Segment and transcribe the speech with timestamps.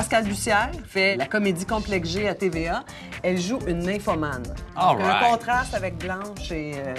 [0.00, 2.84] Pascal Bussière fait la comédie Complexe G à TVA.
[3.22, 4.44] Elle joue une nymphomane.
[4.74, 5.22] All Donc, right.
[5.24, 6.94] Un contraste avec Blanche et euh,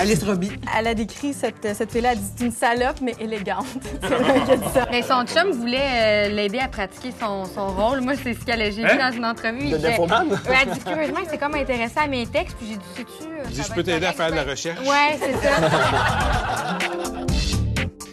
[0.00, 0.52] Alice Robbie.
[0.78, 3.66] Elle a décrit cette, cette fille-là, elle dit c'est une salope, mais élégante.
[4.00, 4.86] c'est elle qui a dit ça.
[4.90, 8.00] Mais son chum voulait euh, l'aider à pratiquer son, son rôle.
[8.00, 9.68] Moi, c'est ce qu'elle a- j'ai vu dans une entrevue.
[9.68, 10.30] De nymphomane?
[10.48, 12.56] Ouais, elle dit curieusement que c'est comme intéressé à mes textes.
[12.56, 13.28] Puis j'ai dit, sais-tu.
[13.60, 14.80] euh, je peux t'aider à faire de la ben- recherche.
[14.80, 16.78] Ouais, c'est ça.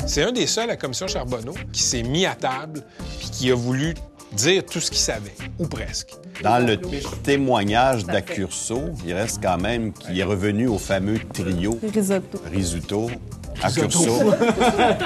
[0.05, 2.83] C'est un des seuls à la commission Charbonneau qui s'est mis à table
[3.19, 3.93] puis qui a voulu
[4.35, 6.09] dire tout ce qu'il savait, ou presque.
[6.41, 12.41] Dans le témoignage d'Accurso, il reste quand même qu'il est revenu au fameux trio Risotto.
[12.51, 13.11] Risuto,
[13.61, 14.31] Accurso.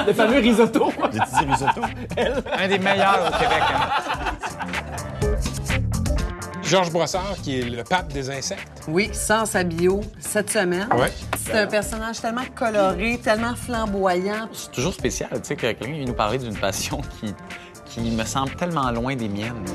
[0.08, 0.91] Le fameux risotto.
[1.12, 1.81] J'ai dit risotto?
[2.58, 3.63] Un des meilleurs au Québec.
[3.73, 3.90] hein.
[6.64, 8.84] Georges Brossard, qui est le pape des insectes.
[8.89, 10.88] Oui, sans sa bio cette semaine.
[10.98, 11.14] Ouais.
[11.45, 14.50] C'est un personnage tellement coloré, tellement flamboyant.
[14.52, 17.34] C'est toujours spécial, tu sais, que quelqu'un nous parler d'une passion qui,
[18.03, 19.65] qui me semble tellement loin des miennes.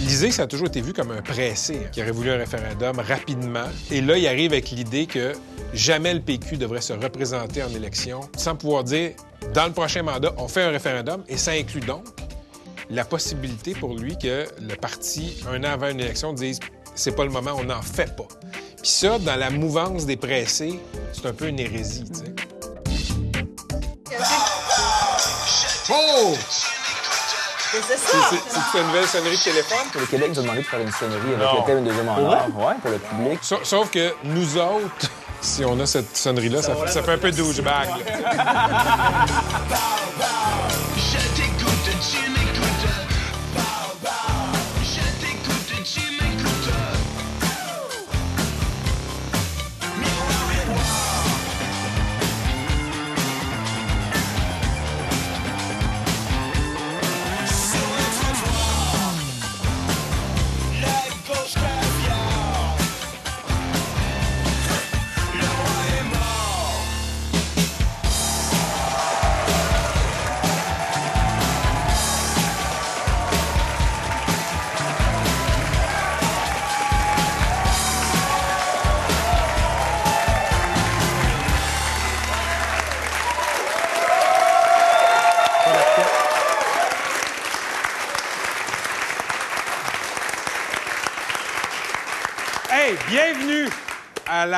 [0.00, 2.98] Lisée, ça a toujours été vu comme un pressé hein, qui aurait voulu un référendum
[3.00, 3.66] rapidement.
[3.90, 5.32] Et là, il arrive avec l'idée que
[5.72, 9.12] jamais le PQ devrait se représenter en élection sans pouvoir dire,
[9.52, 11.24] dans le prochain mandat, on fait un référendum.
[11.28, 12.04] Et ça inclut donc
[12.88, 16.60] la possibilité pour lui que le parti, un an avant une élection, dise
[16.94, 18.28] c'est pas le moment, on n'en fait pas.
[18.76, 20.78] Puis ça, dans la mouvance des pressés,
[21.12, 22.35] c'est un peu une hérésie, tu
[25.90, 26.34] Oh!
[27.70, 28.18] C'est C'est- ça!
[28.72, 29.78] C'est une nouvelle sonnerie de téléphone?
[29.94, 31.60] Le Québec nous a demandé de faire une sonnerie avec Non.
[31.60, 32.46] le thème deuxième honneur.
[32.56, 33.38] Ouais, pour le public.
[33.42, 37.18] Sa- Sauf que nous autres, si on a cette sonnerie-là, ça, fait- ça fait un
[37.18, 37.88] peu douchebag.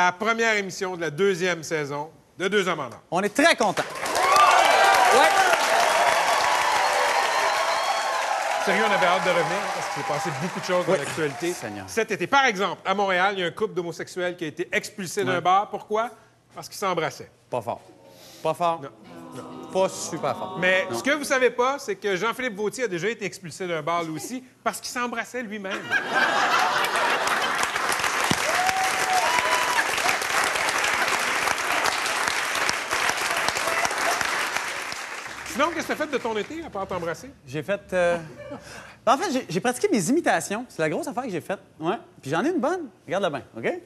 [0.08, 2.08] la première émission de la deuxième saison
[2.38, 3.02] de Deux Hommes en Or.
[3.10, 3.82] On est très contents.
[8.64, 11.54] Sérieux, on avait hâte de revenir parce qu'il s'est passé beaucoup de choses dans l'actualité.
[11.86, 14.66] Cet été, par exemple, à Montréal, il y a un couple d'homosexuels qui a été
[14.72, 15.68] expulsé d'un bar.
[15.68, 16.08] Pourquoi?
[16.54, 17.30] Parce qu'ils s'embrassaient.
[17.50, 17.82] Pas fort.
[18.42, 18.80] Pas fort.
[18.80, 19.42] Non.
[19.70, 20.56] Pas super fort.
[20.58, 23.82] Mais ce que vous savez pas, c'est que Jean-Philippe Vautier a déjà été expulsé d'un
[23.82, 25.82] bar lui aussi parce qu'il s'embrassait lui-même.
[35.58, 37.32] Sinon, qu'est-ce que t'as fait de ton été à part t'embrasser?
[37.44, 37.80] J'ai fait.
[37.92, 38.16] euh,
[39.04, 40.64] En fait, j'ai- pratiqué mes imitations.
[40.69, 41.58] C'est la grosse affaire que j'ai faite.
[41.80, 41.96] Ouais.
[42.22, 42.88] Puis j'en ai une bonne.
[43.04, 43.80] Regarde-la bien, OK?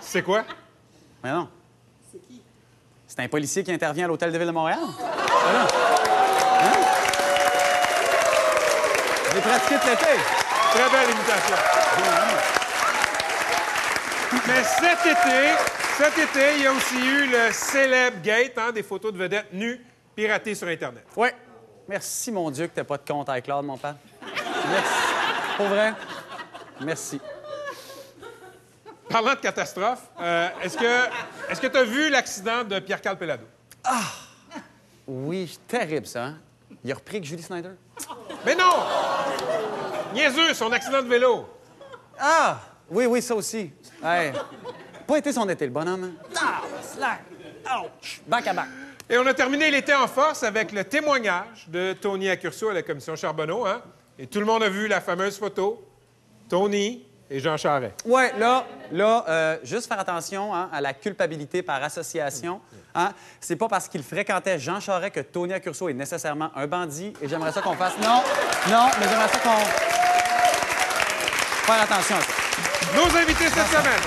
[0.00, 0.44] C'est quoi?
[1.22, 1.48] Mais non.
[2.10, 2.42] C'est qui?
[3.06, 4.80] C'est un policier qui intervient à l'Hôtel de Ville de Montréal.
[4.98, 5.66] Voilà.
[6.60, 6.72] Hein?
[9.32, 10.20] J'ai pratiqué tout l'été.
[10.72, 11.56] Très belle imitation.
[14.46, 15.54] Mais cet été,
[15.98, 19.52] cet été, il y a aussi eu le célèbre gate, hein, des photos de vedettes
[19.52, 19.80] nues
[20.14, 21.04] piratées sur Internet.
[21.16, 21.28] Oui.
[21.88, 23.96] Merci, mon Dieu, que t'as pas de compte avec Claude, mon père.
[24.70, 24.94] Merci.
[25.56, 25.92] Pour vrai.
[26.80, 27.20] Merci.
[29.08, 33.44] Parlant de catastrophe, euh, est-ce que est-ce que tu as vu l'accident de Pierre-Carl Pelado?
[35.06, 36.24] Oui, terrible, ça.
[36.24, 36.38] Hein?
[36.82, 37.72] Il a repris avec Julie Snyder.
[38.46, 38.86] Mais non!
[40.14, 41.46] Niaiseux, son accident de vélo.
[42.18, 42.58] Ah!
[42.92, 43.70] Oui, oui, ça aussi.
[45.06, 46.04] Pas été son été, le bonhomme.
[46.04, 46.28] hein?
[46.36, 47.20] Ah, slack!
[47.64, 48.20] Ouch!
[48.26, 48.66] Back à back.
[49.08, 52.82] Et on a terminé l'été en force avec le témoignage de Tony Accurso à la
[52.82, 53.66] commission Charbonneau.
[53.66, 53.82] Hein?
[54.18, 55.82] Et tout le monde a vu la fameuse photo.
[56.48, 57.94] Tony et Jean Charest.
[58.04, 62.60] Ouais, là, là, euh, juste faire attention hein, à la culpabilité par association.
[62.94, 63.12] Hein?
[63.40, 67.14] C'est pas parce qu'il fréquentait Jean Charest que Tony Accurso est nécessairement un bandit.
[67.22, 67.94] Et j'aimerais ça qu'on fasse.
[68.02, 68.22] Non,
[68.70, 70.21] non, mais j'aimerais ça qu'on.
[71.72, 72.26] Faire attention à ça.
[72.94, 74.02] Nos invités cette semaine.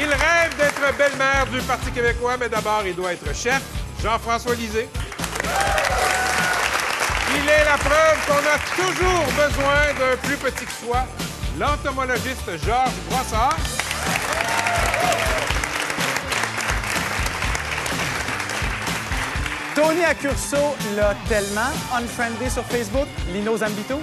[0.00, 3.62] Il rêve d'être belle-mère du Parti québécois, mais d'abord, il doit être chef.
[4.02, 4.88] Jean-François Lisée.
[7.36, 11.04] Il est la preuve qu'on a toujours besoin d'un plus petit que soi.
[11.56, 13.56] L'entomologiste Georges Brossard.
[19.76, 24.00] Tony Accurso l'a tellement unfriendly sur Facebook, Lino Zambito.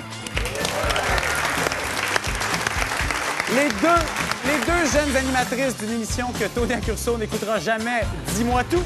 [3.56, 4.02] Les deux,
[4.46, 8.84] les deux jeunes animatrices d'une émission que Tony Accurso n'écoutera jamais, Dis-moi tout.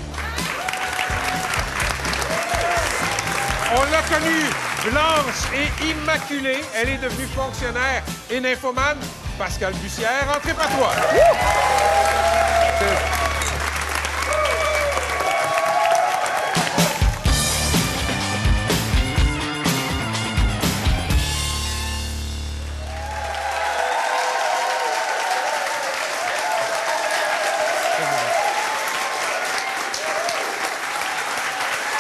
[3.76, 4.46] On l'a connue
[4.90, 6.62] blanche et immaculée.
[6.76, 8.98] Elle est devenue fonctionnaire et nymphomane.
[9.38, 10.92] Pascal Bussière, entrez pas toi.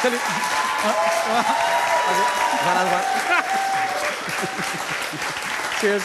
[0.01, 0.17] Salut.
[2.07, 3.05] Vas-y, vers la droite.
[5.81, 6.01] Cheers.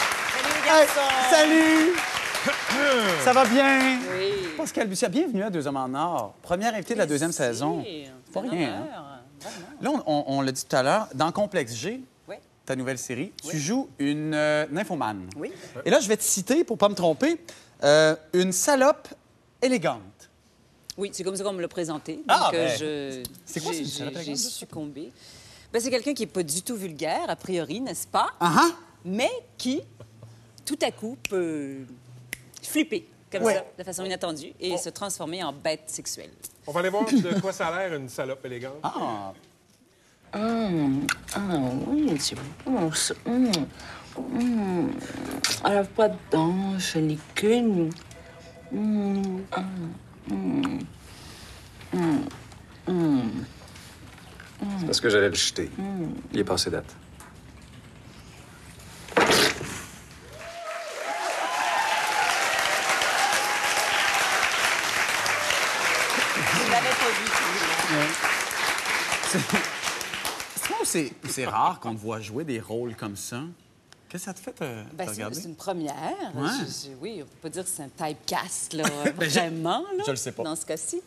[0.67, 0.87] Hey,
[1.29, 1.95] salut!
[3.23, 3.99] Ça va bien?
[4.17, 4.33] Oui.
[4.57, 6.33] Pascal Bussière, bienvenue à Deux Hommes en Or.
[6.41, 7.83] Première invitée de la deuxième saison.
[8.33, 8.87] Pas rien, hein?
[9.81, 12.35] Là, on, on- on l'a dit tout à l'heure, dans Complexe G, Oui.
[12.65, 15.29] ta nouvelle série, tu joues une euh, nymphomane.
[15.37, 15.51] Oui.
[15.85, 17.39] Et là, je vais te citer, pour pas me tromper,
[17.83, 19.07] euh, une salope
[19.61, 20.29] élégante.
[20.97, 22.15] Oui, c'est comme ça qu'on me l'a présenté.
[22.17, 25.11] Donc, Ah, euh, ben, je, c'est quoi, j'ai- j'ai- J'ai succombé.
[25.71, 28.27] Ben, c'est quelqu'un qui n'est pas du tout vulgaire, a priori, n'est-ce pas?
[28.39, 28.71] Ah ah!
[29.03, 29.81] Mais qui,
[30.65, 31.77] tout à coup, peut
[32.61, 33.55] flipper comme Ouais.
[33.55, 36.29] ça, de façon inattendue, et se transformer en bête sexuelle.
[36.67, 38.75] On va aller voir de quoi ça a l'air une salope élégante.
[38.83, 39.33] Ah!
[40.35, 40.69] Ah
[41.87, 42.35] oui, c'est
[42.65, 43.13] bon ça.
[43.25, 43.51] Hum,
[44.17, 44.91] hum.
[45.65, 47.89] Elle n'a pas de dents, je n'ai qu'une.
[54.79, 55.69] C'est parce que j'allais le jeter.
[56.31, 56.95] Il est passé date.
[71.27, 73.41] C'est rare qu'on voit jouer des rôles comme ça?
[74.13, 75.39] Qu'est-ce que ça te fait euh, Ben, c'est regarder?
[75.41, 75.95] c'est une première.
[76.35, 76.47] Ouais.
[76.59, 78.83] Je- je- oui, on peut pas dire que c'est un typecast, là,
[79.17, 80.43] Ben, je- vraiment, là, je le sais pas.
[80.43, 81.01] dans ce cas-ci.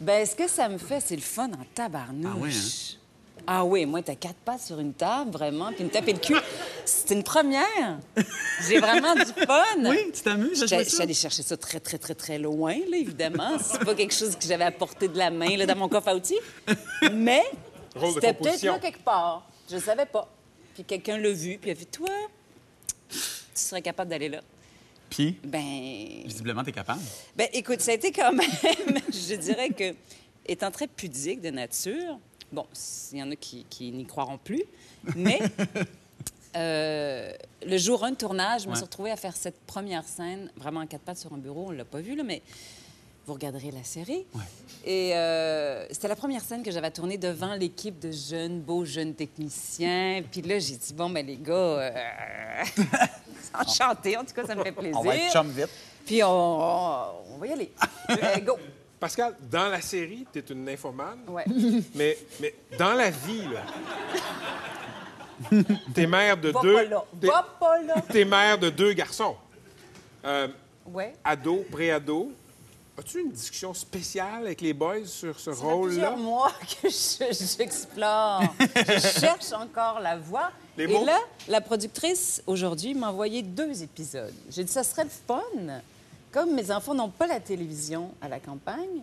[0.00, 2.28] Ben, ce que ça me fait, c'est le fun en tabarnouche.
[2.30, 2.98] Ah oui, hein?
[3.46, 6.36] Ah oui, moi, t'as quatre pattes sur une table, vraiment, puis me taper le cul.
[6.84, 7.98] C'est une première.
[8.68, 9.64] J'ai vraiment du fun.
[9.90, 10.84] Oui, tu t'amuses Je ça?
[10.84, 13.58] suis allée chercher ça très, très, très, très loin, là, évidemment.
[13.60, 16.06] C'est pas quelque chose que j'avais à portée de la main, là, dans mon coffre
[16.08, 16.38] à outils.
[17.12, 17.42] Mais
[18.14, 19.44] c'était peut-être là quelque part.
[19.68, 20.28] Je savais pas.
[20.74, 22.08] Puis quelqu'un l'a vu, puis il a fait Toi,
[23.54, 24.40] tu serais capable d'aller là.
[25.10, 27.00] Puis, Ben, visiblement, t'es capable.
[27.36, 28.48] ben, écoute, ça a été quand même,
[29.12, 29.94] je dirais que,
[30.46, 32.18] étant très pudique de nature,
[32.52, 32.66] bon,
[33.12, 34.64] il y en a qui, qui n'y croiront plus,
[35.14, 35.40] mais
[36.56, 37.32] euh,
[37.64, 40.80] le jour 1 de tournage, je me suis retrouvée à faire cette première scène, vraiment
[40.80, 42.42] en quatre pattes sur un bureau, on l'a pas vu, là, mais
[43.26, 44.26] vous regarderez la série.
[44.84, 49.14] Et euh, c'était la première scène que j'avais tournée devant l'équipe de jeunes, beaux jeunes
[49.14, 50.22] techniciens.
[50.30, 51.90] Puis là, j'ai dit, bon, ben les gars, euh...
[53.58, 54.96] enchanté, en tout cas, ça me fait plaisir.
[55.00, 55.68] On va être chum vite.
[56.04, 57.72] Puis on, on- on va y aller.
[58.10, 58.58] Euh, go!
[59.00, 61.20] Pascal, dans la série, tu es une nymphomane.
[61.28, 61.44] Ouais.
[61.94, 63.64] Mais, mais dans la vie, là.
[65.94, 66.74] T'es mère de Va deux.
[66.74, 67.04] pas là.
[67.20, 67.94] t'es- Va pas là.
[68.10, 69.36] T'es mère de deux garçons.
[70.24, 70.48] Euh,
[70.86, 71.14] Ouais.
[71.24, 72.32] ado, pré-ado.
[72.96, 76.10] As-tu une discussion spéciale avec les boys sur ce Ça fait rôle-là?
[76.16, 78.42] mois que je- j'explore.
[78.60, 80.50] Je, cherche encore la voix.
[80.76, 81.04] Les Et mots?
[81.04, 84.32] là, la productrice, aujourd'hui, m'a envoyé deux épisodes.
[84.50, 85.40] J'ai dit, ça serait le fun.
[86.30, 89.02] Comme mes enfants n'ont pas la télévision à la campagne,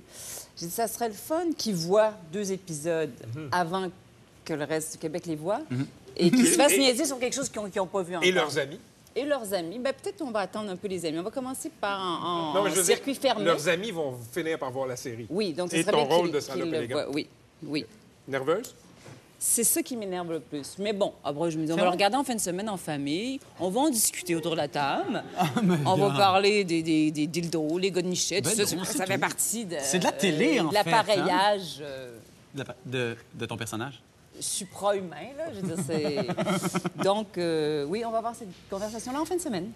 [0.58, 3.50] j'ai dit, ça serait le fun qu'ils voient deux épisodes Mhm.
[3.52, 3.90] avant
[4.46, 5.62] que le reste du Québec les voit
[6.18, 8.28] et qu'ils se fassent Et- niaiser sur quelque chose qu'ils n'ont pas vu encore.
[8.28, 8.80] Et leurs amis?
[9.16, 9.78] Et leurs amis.
[9.80, 11.20] Ben, peut-être qu'on va attendre un peu les amis.
[11.20, 13.44] On va commencer par en, en- Non, mais en dire, circuit fermé.
[13.46, 15.26] Leurs amis vont finir par voir la série.
[15.30, 17.10] Oui, donc ce Et serait ton bien rôle de voient.
[17.12, 17.28] Oui,
[17.64, 17.86] oui.
[18.28, 18.74] Nerveuse?
[19.44, 20.76] C'est ça qui m'énerve le plus.
[20.78, 22.78] Mais bon, après, je me dis, on va le regarder en fin de semaine en
[22.78, 23.40] famille.
[23.60, 25.24] On va en discuter autour de la table.
[25.38, 25.50] Ah,
[25.88, 28.76] on va parler des, des, des dildos, les godemichets, tout Ben ça.
[28.76, 29.20] non, ça c'est ça fait tout.
[29.20, 29.78] partie de...
[29.82, 30.84] C'est de la télé, en de fait, hein?
[30.86, 32.18] l'appareillage euh,
[32.86, 34.00] de- de ton personnage?
[34.42, 35.54] Supra-humain, là.
[35.54, 36.28] Je veux dire, c'est...
[37.04, 39.72] Donc, euh, oui, on va avoir cette conversation-là en fin de semaine.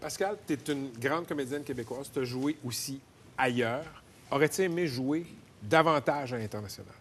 [0.00, 2.10] Pascal, tu es une grande comédienne québécoise.
[2.12, 3.00] Tu as joué aussi
[3.38, 3.84] ailleurs.
[4.30, 5.26] Aurais-tu aimé jouer
[5.62, 6.94] davantage à l'international?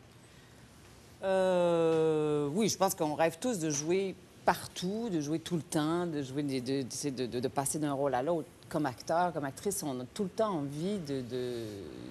[1.24, 6.08] Euh, oui, je pense qu'on rêve tous de jouer partout, de jouer tout le temps,
[6.08, 8.48] de jouer, de, de- de- de- de passer d'un rôle à l'autre.
[8.70, 11.66] Comme acteur, comme actrice, on a tout le temps envie de, de-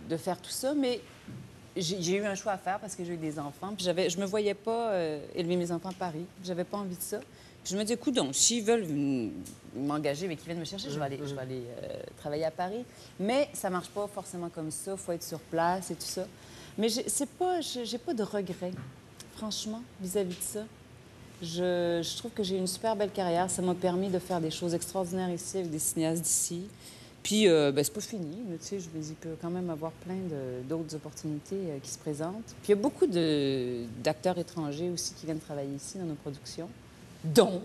[0.09, 1.01] de faire tout ça, mais
[1.77, 3.73] j'ai eu un choix à faire parce que j'ai eu des enfants.
[3.75, 6.25] Puis j'avais, je me voyais pas euh, élever mes enfants à Paris.
[6.45, 7.21] J'avais pas envie de ça.
[7.65, 8.87] Je me dis, écoute donc, s'ils veulent
[9.77, 12.51] m'engager, mais qu'ils viennent me chercher, je vais aller, je vais aller euh, travailler à
[12.51, 12.85] Paris.
[13.19, 14.97] Mais ça marche pas forcément comme ça.
[14.97, 16.27] faut être sur place et tout ça.
[16.79, 18.73] Mais c'est pas, j'ai pas de regrets,
[19.37, 20.65] franchement, vis-à-vis de ça.
[21.43, 23.51] Je, je trouve que j'ai une super belle carrière.
[23.51, 26.63] Ça m'a permis de faire des choses extraordinaires ici avec des cinéastes d'ici.
[27.23, 28.39] Puis, euh, ben, c'est pas fini.
[28.49, 30.17] mais Tu sais, je il peut quand même avoir plein
[30.69, 32.55] d'autres opportunités euh, qui se présentent.
[32.63, 36.69] Puis, il y a beaucoup d'acteurs étrangers aussi qui viennent travailler ici dans nos productions,
[37.25, 37.63] dont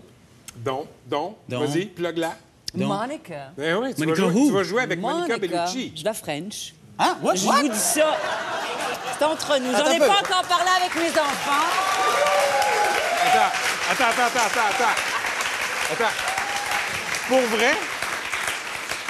[0.64, 1.68] Donc, donc, Donc.
[1.68, 2.36] vas-y, plug-la.
[2.74, 3.52] Monica.
[3.56, 4.46] Ben oui, tu, vas Monica jouer, who?
[4.48, 5.92] tu vas jouer avec Monica, Bellucci.
[5.96, 6.74] Je la French.
[6.98, 7.36] Ah, what?
[7.36, 7.62] Je what?
[7.62, 8.16] vous dis ça.
[9.18, 9.72] C'est entre nous.
[9.72, 11.66] J'en ai pas encore parlé avec mes enfants.
[13.22, 13.52] Attends,
[13.90, 15.94] attends, attends, attends, attends, attends.
[16.04, 16.12] Attends.
[17.28, 17.95] Pour vrai?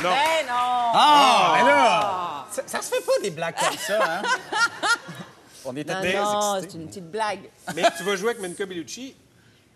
[0.02, 0.10] Non.
[0.10, 0.52] Ben non.
[0.94, 4.22] Ah, mais là, ça, ça se fait pas des blagues comme ça, hein?
[5.64, 7.40] On était Non, très non, c'est une petite blague.
[7.74, 9.14] Mais tu vas jouer avec Monica Bellucci.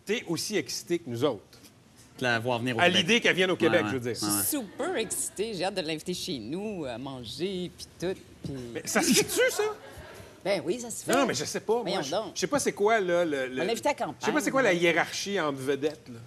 [0.07, 1.43] T'es aussi excité que nous autres.
[2.19, 3.01] De la voir venir au À Québec.
[3.01, 4.15] l'idée qu'elle vienne au Québec, Ouais, je veux dire.
[4.15, 5.55] Je suis super excitée.
[5.55, 8.53] J'ai hâte de l'inviter chez nous, à manger, puis tout.
[8.75, 9.63] Mais ça se fait-tu, ça?
[10.45, 11.13] Ben oui, ça se fait.
[11.13, 11.83] Non, mais je sais pas.
[11.83, 12.33] Moi, je, donc.
[12.35, 13.47] je sais pas c'est quoi, là, le...
[13.49, 14.15] le- On l'invite à campagne.
[14.21, 16.19] Je sais pas c'est quoi la hiérarchie entre vedettes, là.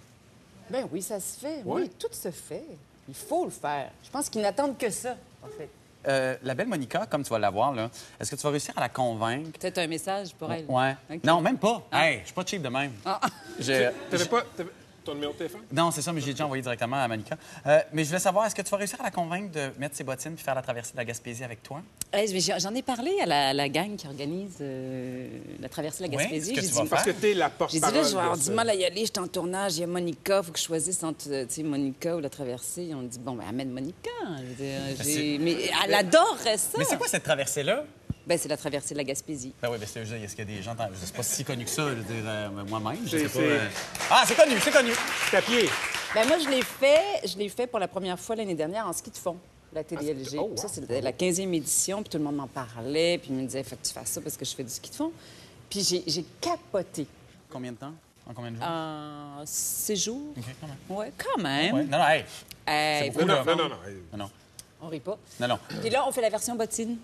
[0.70, 1.62] Ben oui, ça se fait.
[1.64, 1.82] Ouais.
[1.82, 2.64] Oui, tout se fait.
[3.08, 3.90] Il faut le faire.
[4.02, 5.68] Je pense qu'ils n'attendent que ça, en fait.
[6.06, 7.88] Euh, la belle Monica, comme tu vas la voir, là,
[8.20, 9.58] est-ce que tu vas réussir à la convaincre?
[9.58, 10.66] Peut-être un message pour elle.
[10.68, 10.96] Ouais.
[11.24, 11.82] Non, même pas.
[11.92, 12.92] Hey, je suis pas cheap de même.
[13.06, 13.20] Ah.
[13.58, 14.42] Je- T'avais pas
[15.04, 15.60] ton numéro de téléphone?
[15.72, 17.36] Non, c'est ça, mais j'ai déjà envoyé directement à Monica.
[17.66, 19.96] Euh, mais je voulais savoir, est-ce que tu vas réussir à la convaincre de mettre
[19.96, 21.82] ses bottines puis faire la traversée de la Gaspésie avec toi?
[22.14, 25.28] J'ai- J'en ai parlé à la, la gang qui organise euh,
[25.60, 26.50] la traversée de la Oui, Gaspésie.
[26.50, 28.14] ce que J'ai tu dit- vas Parce que t'es la J'ai dit porte-parole là, je
[28.14, 30.38] vais avoir du mal à y aller, je suis en tournage, il y a Monica,
[30.42, 32.84] il faut que je choisisse entre euh, tu sais, Monica ou la traversée.
[32.84, 34.10] Ils ont dit, bon, ben amène Monica.
[34.38, 36.78] Je veux dire, c'est- Mais elle adorerait ça.
[36.78, 37.84] Mais c'est quoi cette traversée-là?
[38.26, 39.52] Ben, c'est la traversée de la Gaspésie.
[39.60, 40.74] Ben oui, ben c'est est-ce qu'il y a des gens...
[40.74, 43.00] dans- C'est pas si connu que ça, je veux dire, euh, moi-même.
[43.06, 43.38] Je sais pas.
[43.38, 43.68] euh.
[44.10, 44.92] Ah, c'est connu, c'est connu.
[45.30, 45.68] C'est à pied.
[46.14, 48.92] Ben, moi, je l'ai fait, je l'ai fait pour la première fois l'année dernière en
[48.94, 49.36] ski de fond,
[49.74, 50.24] la TDLG.
[50.30, 50.56] c'est- oh, wow.
[50.56, 53.62] Ça, c'était la 15e édition, puis tout le monde m'en parlait, puis il me disait,
[53.62, 55.12] faut que tu fasses ça parce que je fais du ski de fond.
[55.68, 57.06] Puis j'ai- j'ai capoté.
[57.50, 57.92] Combien de temps?
[58.26, 58.64] En combien de jours?
[58.66, 60.32] En six jours.
[60.34, 60.76] OK, quand même.
[60.98, 61.74] Ouais, quand même.
[61.74, 61.84] Ouais.
[61.84, 62.24] Non, non, hey.
[62.66, 63.44] Hey, beaucoup, Non, là.
[63.44, 63.76] non, non, non.
[64.12, 64.30] Non, non.
[64.80, 65.18] on rit pas.
[65.40, 65.58] Non, non.
[65.82, 66.96] Puis là, on fait la version bottine.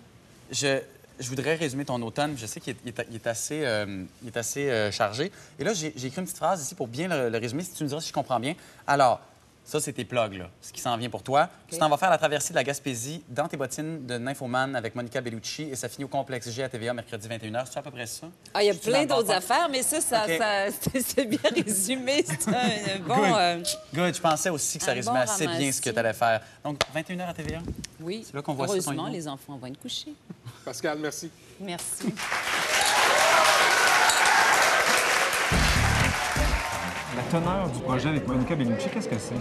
[0.49, 0.79] Je,
[1.21, 2.35] je voudrais résumer ton automne.
[2.37, 4.03] Je sais qu'il est, est- il est assez, euh,
[4.35, 5.31] assez euh, chargé.
[5.59, 7.73] Et là, j'ai j'ai écrit une petite phrase ici pour bien le, le résumer, si
[7.73, 8.55] tu me diras si je comprends bien.
[8.87, 9.21] Alors,
[9.63, 11.47] ça, c'est tes plugs, là, ce qui s'en vient pour toi.
[11.69, 14.95] Tu t'en vas faire la traversée de la Gaspésie dans tes bottines de Nymphoman avec
[14.95, 17.65] Monica Bellucci et ça finit au complexe G à TVA mercredi 21h.
[17.71, 18.27] C'est à peu près ça?
[18.53, 20.25] Ah, il y a plein d'autres affaires, mais ça, ça,
[21.05, 22.25] c'est bien résumé.
[22.27, 23.15] C'est un bon.
[23.15, 23.33] Good.
[23.37, 23.63] euh,
[23.93, 24.15] Good.
[24.15, 26.41] Je pensais aussi que ça Un résumait bon assez bien ce que tu allais faire.
[26.65, 27.59] Donc, 21h à TVA?
[28.01, 28.23] oui.
[28.25, 30.13] C'est là qu'on voit Heureusement, les enfants vont être couchés.
[30.65, 31.29] Pascal, merci.
[31.59, 32.13] Merci.
[37.21, 39.35] La teneur du projet avec Monica Bellucci, qu'est-ce que c'est?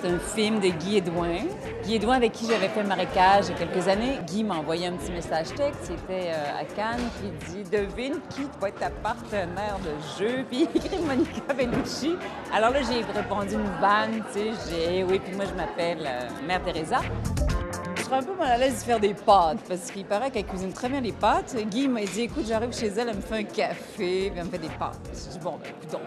[0.00, 1.46] C'est un film de Guy Edouin.
[1.84, 4.18] Guy Edouin, avec qui j'avais fait marécage il y a quelques années.
[4.26, 5.90] Guy m'a envoyé un petit message texte.
[5.90, 7.00] Il était euh, à Cannes.
[7.18, 10.44] Puis il dit Devine qui va être ta partenaire de jeu?
[10.50, 12.14] Puis il écrit Monica Bellucci.
[12.52, 14.22] Alors là, j'ai répondu une vanne.
[14.32, 17.00] Tu sais, j'ai Oui, puis moi, je m'appelle euh, Mère Teresa.
[17.96, 20.46] Je serais un peu mal à l'aise de faire des pâtes parce qu'il paraît qu'elle
[20.46, 21.56] cuisine très bien les pâtes.
[21.70, 24.50] Guy m'a dit Écoute, j'arrive chez elle, elle me fait un café, puis elle me
[24.50, 25.00] fait des pâtes.
[25.12, 26.02] Je dis Bon, ben, écoute donc.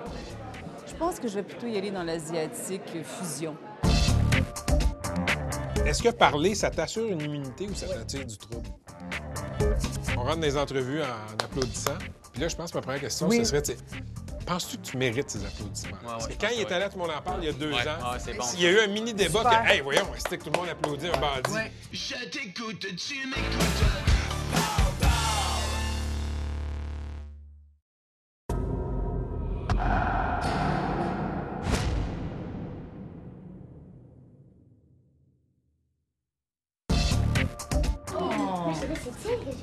[0.93, 3.57] Je pense que je vais plutôt y aller dans l'asiatique fusion.
[5.85, 8.67] Est-ce que parler, ça t'assure une immunité ou ça t'attire du trouble?
[10.15, 11.97] On rentre dans les entrevues en, applaudissant.
[12.31, 13.39] Puis là, je pense que ma première question, Oui.
[13.39, 13.77] ce serait, tu sais,
[14.45, 15.97] penses-tu que tu mérites ces applaudissements?
[16.05, 17.49] Parce que ouais, quand il est allé à Tout le monde en parle, il y
[17.49, 20.05] a deux Ouais, ans, bon, il y a eu un mini débat que, hey, voyons,
[20.17, 21.71] c'était que tout le monde applaudit un bandit.
[21.91, 24.32] Je t'écoute, tu m'écoutes.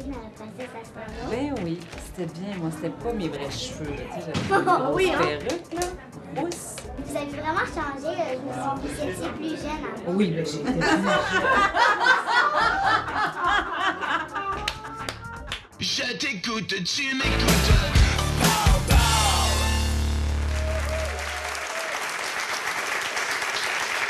[0.05, 1.25] J'ai dans la princesse à ce temps-là?
[1.31, 2.53] Ben oui, c'était bien.
[2.57, 3.91] Moi, c'était pas mes vrais cheveux.
[3.91, 3.97] là.
[4.15, 5.19] Tu sais, j'avais une grosse oui, hein?
[5.19, 5.81] perruque, là.
[6.37, 6.77] Rousse.
[7.07, 8.07] Vous avez vraiment changé.
[8.07, 10.13] euh, Je me suis dit que vous étiez plus jeune avant.
[10.17, 10.81] Oui, ben j'étais plus
[15.81, 17.73] Je t'écoute, tu m'écoutes.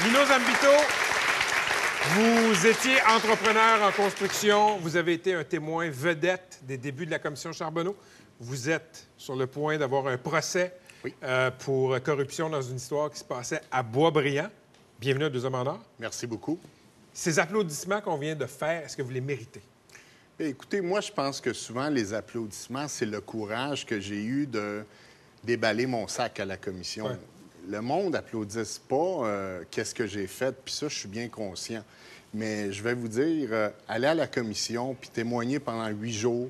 [0.04, 0.73] Lino Zambito,
[2.14, 4.79] vous étiez entrepreneur en construction.
[4.79, 7.97] Vous avez été un témoin vedette des débuts de la commission Charbonneau.
[8.40, 10.75] Vous êtes sur le point d'avoir un procès
[11.23, 14.49] euh, pour corruption dans une histoire qui se passait à Boisbriand.
[14.99, 15.81] Bienvenue à Deux Hommes en Or.
[15.99, 16.59] Merci beaucoup.
[17.12, 19.62] Ces applaudissements qu'on vient de faire, est-ce que vous les méritez?
[20.38, 24.47] Eh, Écoutez, moi, je pense que souvent, les applaudissements, c'est le courage que j'ai eu
[24.47, 24.85] de
[25.45, 27.07] déballer mon sac à la commission.
[27.07, 27.19] Ouais.
[27.69, 31.85] Le monde n'applaudisse pas euh, qu'est-ce que j'ai fait, puis ça, je suis bien conscient.
[32.33, 36.49] Mais je vais vous dire, euh, aller à la commission puis témoigner pendant huit jours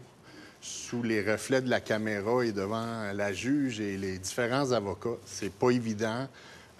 [0.60, 5.16] sous les reflets de la caméra et devant la juge et les différents avocats.
[5.24, 6.28] C'est pas évident.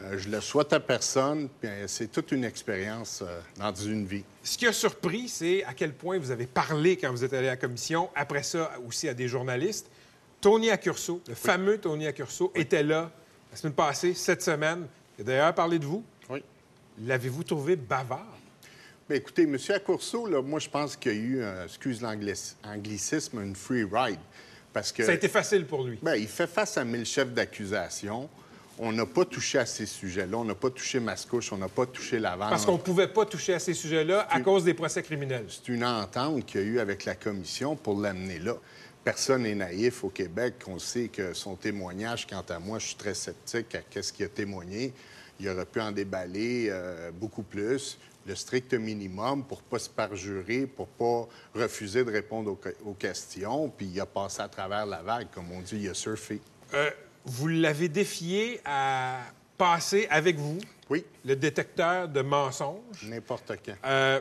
[0.01, 1.49] Euh, je le souhaite à personne.
[1.61, 3.25] puis, euh, C'est toute une expérience
[3.57, 4.25] dans une vie.
[4.43, 7.49] Ce qui a surpris, c'est à quel point vous avez parlé quand vous êtes allé
[7.49, 9.91] à la commission, après ça aussi à des journalistes.
[10.43, 13.11] Tony Accurso, le fameux Tony Accurso, était là
[13.51, 14.87] la semaine passée, cette semaine.
[15.19, 16.05] Il a d'ailleurs parlé de vous.
[16.29, 16.43] Oui.
[17.03, 18.37] L'avez-vous trouvé bavard?
[19.09, 19.57] Bien, écoutez, M.
[19.71, 24.21] Accourceau, là, moi, je pense qu'il y a eu, euh, excuse l'anglicisme, une free ride.
[24.73, 25.99] Parce que, Ça a été facile pour lui.
[26.01, 28.29] Bien, il fait face à mille chefs d'accusation.
[28.83, 30.39] On n'a pas touché à ces sujets-là.
[30.39, 32.49] On n'a pas touché Mascouche, on n'a pas touché Laval.
[32.49, 35.45] Parce qu'on ne pouvait pas toucher à ces sujets-là à cause des procès criminels.
[35.49, 38.55] C'est une entente qu'il y a eu avec la commission pour l'amener là.
[39.05, 40.55] Personne n'est naïf au Québec.
[40.67, 44.25] On sait que son témoignage, quant à moi, je suis très sceptique à qu'est-ce qu'il
[44.25, 44.95] a témoigné.
[45.39, 47.99] Il aurait pu en déballer euh, beaucoup plus.
[48.27, 52.57] Le strict minimum pour pas se parjurer, pour pas refuser de répondre
[52.87, 53.69] aux questions.
[53.69, 56.41] Puis il a passé à travers la vague, comme on dit, il a surfé.
[56.73, 56.91] Euh,
[57.25, 59.21] vous l'avez défié à
[59.59, 60.59] passer avec vous
[60.89, 61.05] oui.
[61.25, 63.05] le détecteur de mensonges.
[63.05, 63.75] N'importe quand.
[63.85, 64.21] Euh,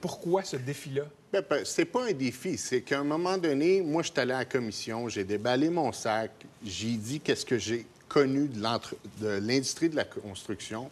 [0.00, 1.04] pourquoi ce défi-là?
[1.32, 2.56] Ben, ben, c'est pas un défi.
[2.56, 5.92] C'est qu'à un moment donné, moi, je suis allé à la commission, j'ai déballé mon
[5.92, 6.32] sac,
[6.64, 10.90] j'ai dit qu'est-ce que j'ai connu de l'industrie de la construction.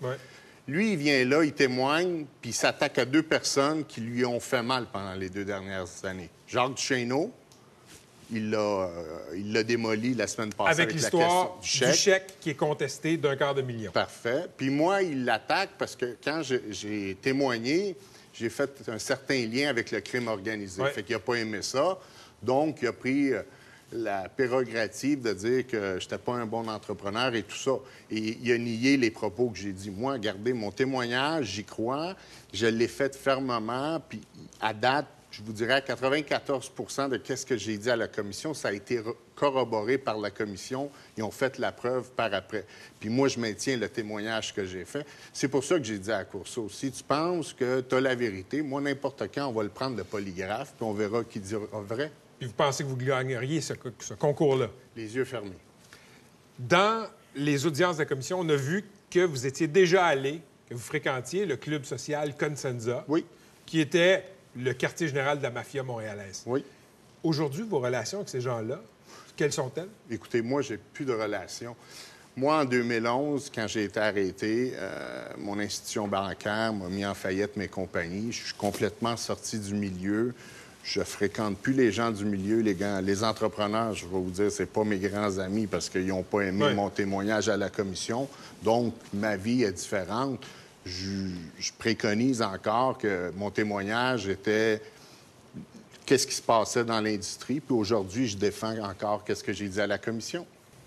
[0.69, 4.39] Lui, il vient là, il témoigne, puis il s'attaque à deux personnes qui lui ont
[4.39, 6.31] fait mal pendant les deux dernières années.
[6.47, 7.33] Jacques Duchesneau,
[8.31, 8.89] il l'a euh,
[9.37, 13.17] il l'a démoli la semaine passée Avec avec, la l'histoire du chèque qui est contesté
[13.17, 13.91] d'un quart de million.
[13.93, 14.47] Parfait.
[14.57, 17.97] Puis moi, il l'attaque parce que quand je- j'ai témoigné,
[18.35, 20.83] j'ai fait un certain lien avec le crime organisé.
[20.83, 20.91] Ouais.
[20.91, 21.99] Fait qu'il n'a pas aimé ça.
[22.43, 23.43] Donc, il a pris euh,
[23.91, 27.73] la prérogative de dire que je n'étais pas un bon entrepreneur et tout ça.
[28.11, 29.91] Et il a nié les propos que j'ai dit.
[29.91, 32.15] Moi, regardez, mon témoignage, j'y crois.
[32.53, 33.99] Je l'ai fait fermement.
[34.07, 34.21] Puis,
[34.61, 38.55] à date, je vous dirais à 94% de ce que j'ai dit à la commission,
[38.55, 39.01] ça a été
[39.35, 40.91] corroboré par la commission.
[41.17, 42.65] Ils ont fait la preuve par après.
[42.99, 45.07] Puis moi, je maintiens le témoignage que j'ai fait.
[45.33, 48.15] C'est pour ça que j'ai dit à Courceau, si tu penses que tu as la
[48.15, 51.67] vérité, moi, n'importe quand, on va le prendre de polygraphe, puis on verra qui dira
[51.73, 52.11] vrai.
[52.39, 54.71] Puis vous pensez que vous gagneriez ce, ce concours-là?
[54.97, 55.59] Les yeux fermés.
[56.59, 60.75] Dans les audiences de la commission, on a vu que vous étiez déjà allé, que
[60.75, 63.05] vous fréquentiez le club social Consenza,
[63.67, 64.25] qui était
[64.59, 66.43] le quartier général de la mafia montréalaise.
[66.47, 66.65] Oui.
[67.23, 68.81] Aujourd'hui, vos relations avec ces gens-là,
[69.37, 69.89] quelles sont-elles?
[70.11, 71.75] Écoutez, moi, j'ai plus de relations.
[72.37, 77.57] Moi, en 2011, quand j'ai été arrêté, euh, mon institution bancaire m'a mis en faillite
[77.57, 78.31] mes compagnies.
[78.33, 80.35] Je suis complètement sorti du milieu.
[80.85, 83.93] Je fréquente plus les gens du milieu, les, gars- les entrepreneurs.
[83.95, 86.89] Je vais vous dire, c'est pas mes grands amis parce qu'ils n'ont pas aimé mon
[86.89, 88.29] témoignage à la commission.
[88.63, 90.41] Donc, ma vie est différente.
[90.89, 94.81] Je, je préconise encore que mon témoignage était
[96.07, 97.61] qu'est-ce qui se passait dans l'industrie.
[97.61, 100.47] Puis aujourd'hui, je défends encore qu'est-ce que j'ai dit à la commission.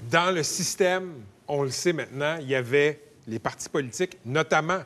[0.10, 1.14] Dans le système,
[1.48, 4.84] on le sait maintenant, il y avait les partis politiques, notamment le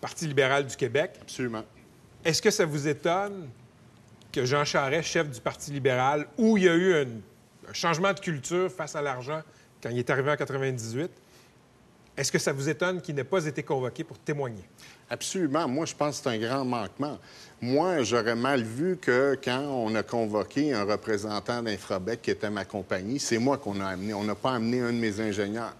[0.00, 1.12] Parti libéral du Québec.
[1.20, 1.64] Absolument.
[2.24, 3.48] Est-ce que ça vous étonne
[4.32, 7.06] que Jean Charest, chef du Parti libéral, où il y a eu un,
[7.68, 9.42] un changement de culture face à l'argent
[9.82, 11.10] quand il est arrivé en 98,
[12.16, 14.62] est-ce que ça vous étonne qu'il n'ait pas été convoqué pour témoigner?
[15.10, 15.66] Absolument.
[15.66, 17.18] Moi, je pense que c'est un grand manquement.
[17.60, 22.64] Moi, j'aurais mal vu que quand on a convoqué un représentant d'Infrabec qui était ma
[22.64, 24.14] compagnie, c'est moi qu'on a amené.
[24.14, 25.74] On n'a pas amené un de mes ingénieurs.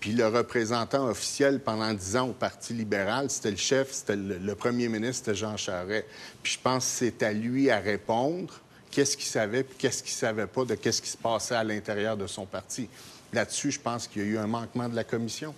[0.00, 4.54] Puis le représentant officiel pendant dix ans au Parti libéral, c'était le chef, c'était le,
[4.54, 6.06] premier ministre, c'était Jean Charest.
[6.42, 10.12] Puis je pense que c'est à lui à répondre qu'est-ce qu'il savait puis qu'est-ce qu'il
[10.12, 12.88] savait pas de qu'est-ce qui se passait à l'intérieur de son parti.
[13.32, 15.54] Là-dessus, je pense qu'il y a eu un manquement de la commission.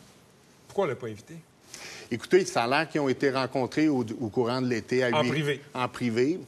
[0.78, 1.34] Pourquoi on ne l'a pas invité?
[2.08, 5.26] Écoutez, ça a l'air qu'ils ont été rencontrés au, au courant de l'été à En
[5.26, 5.60] privé.
[5.74, 6.38] En privé.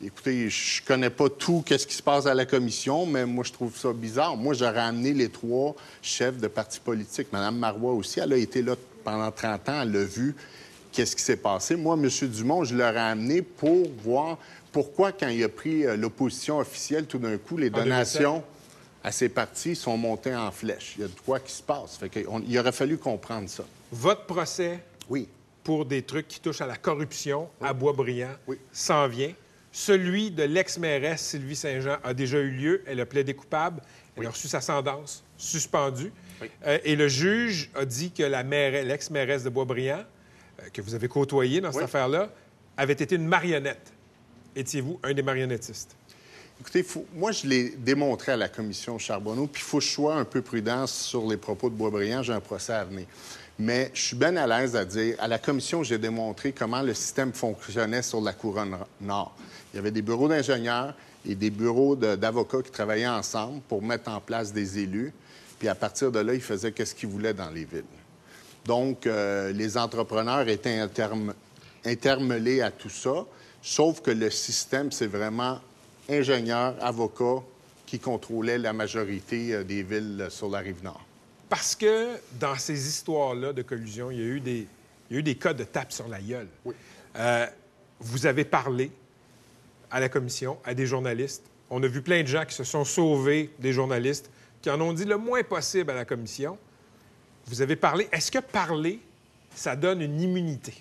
[0.00, 3.50] Écoutez, je connais pas tout qu'est-ce qui se passe à la commission, mais moi, je
[3.50, 4.36] trouve ça bizarre.
[4.36, 7.32] Moi, j'aurais amené les trois chefs de partis politiques.
[7.32, 10.36] Madame Marois aussi, elle a été là pendant 30 ans, elle a vu
[10.92, 11.74] qu'est-ce qui s'est passé.
[11.74, 12.08] Moi, M.
[12.28, 14.38] Dumont, je l'aurais amené pour voir
[14.70, 18.22] pourquoi, quand il a pris euh, l'opposition officielle, tout d'un coup, les En 2007.
[19.04, 20.94] À ces partis sont montées en flèche.
[20.96, 21.96] Il y a de quoi qui se passe.
[21.96, 23.64] Fait que on- il aurait fallu comprendre ça.
[23.92, 25.28] Votre procès oui.
[25.64, 28.34] pour des trucs qui touchent à la corruption à Boisbriand
[28.72, 29.32] s'en vient.
[29.70, 32.82] Celui de l'ex-mairesse Sylvie Saint-Jean a déjà eu lieu.
[32.86, 33.82] Elle a plaidé coupable.
[34.16, 36.12] Elle a reçu sa sentence suspendue.
[36.66, 40.02] Euh, et le juge a dit que la l'ex-mairesse de Boisbriand,
[40.60, 42.30] euh, que vous avez côtoyée dans cette affaire-là,
[42.76, 43.92] avait été une marionnette.
[44.56, 45.96] Étiez-vous un des marionnettistes?
[46.60, 50.16] Écoutez, moi, je l'ai démontré à la commission Charbonneau, puis il faut que je sois
[50.16, 52.22] un peu prudent sur les propos de Boisbriand.
[52.24, 53.06] J'ai un procès à venir.
[53.60, 56.94] Mais je suis bien à l'aise à dire, à la commission, j'ai démontré comment le
[56.94, 59.36] système fonctionnait sur la couronne nord.
[59.72, 60.94] Il y avait des bureaux d'ingénieurs
[61.24, 65.12] et des bureaux d'avocats qui travaillaient ensemble pour mettre en place des élus.
[65.60, 67.84] Puis à partir de là, ils faisaient ce qu'ils voulaient dans les villes.
[68.64, 71.34] Donc, euh, les entrepreneurs étaient interm-
[71.84, 73.24] intermêlés à tout ça,
[73.62, 75.60] sauf que le système, c'est vraiment
[76.08, 77.42] ingénieurs, avocats
[77.86, 81.04] qui contrôlaient la majorité euh, des villes euh, sur la rive nord.
[81.48, 84.66] Parce que dans ces histoires-là de collusion, il y a eu des,
[85.08, 86.48] il y a eu des cas de tape sur la gueule.
[87.16, 87.46] Euh,
[88.00, 88.90] vous avez parlé
[89.90, 91.44] à la commission, à des journalistes.
[91.70, 94.92] On a vu plein de gens qui se sont sauvés des journalistes, qui en ont
[94.92, 96.58] dit le moins possible à la commission.
[97.46, 98.06] Vous avez parlé.
[98.12, 99.00] Est-ce que parler,
[99.54, 100.74] ça donne une immunité?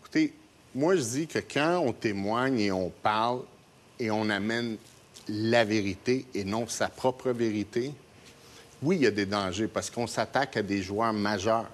[0.00, 0.32] Écoutez,
[0.74, 3.42] moi, je dis que quand on témoigne et on parle
[4.02, 4.76] et on amène
[5.28, 7.92] la vérité et non sa propre vérité,
[8.82, 11.70] oui, il y a des dangers parce qu'on s'attaque à des joueurs majeurs.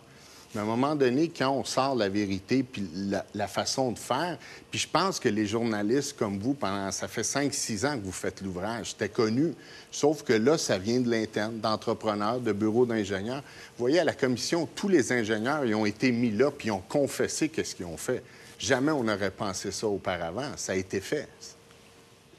[0.55, 2.87] Mais à un moment donné, quand on sort la vérité puis
[3.35, 4.39] la, façon de faire,
[4.71, 6.57] puis je pense que les journalistes comme vous,
[6.91, 9.55] ça fait 5-6 ans que vous faites l'ouvrage, c'était connu.
[9.91, 13.43] Sauf que là, ça vient de l'interne, d'entrepreneurs, de bureaux d'ingénieurs.
[13.77, 16.73] Vous voyez, à la commission, tous les ingénieurs, ils ont été mis là puis ils
[16.73, 18.23] ont confessé qu'est-ce qu'ils ont fait.
[18.59, 20.51] Jamais on n'aurait pensé ça auparavant.
[20.57, 21.29] Ça a été fait.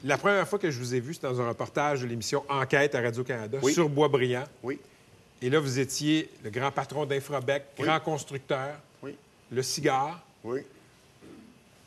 [0.04, 2.94] La première fois que je vous ai vu, c'était dans un reportage de l'émission Enquête
[2.94, 3.74] à Radio-Canada Oui.
[3.74, 4.44] sur Boisbriand.
[4.62, 4.78] Oui.
[5.42, 9.14] Et là, vous étiez le grand patron d'Infrabec, grand constructeur, Oui.
[9.50, 10.60] le cigare, Oui.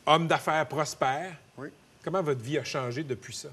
[0.06, 1.36] homme d'affaires prospère.
[1.58, 1.68] Oui.
[2.04, 3.48] Comment votre vie a changé depuis ça?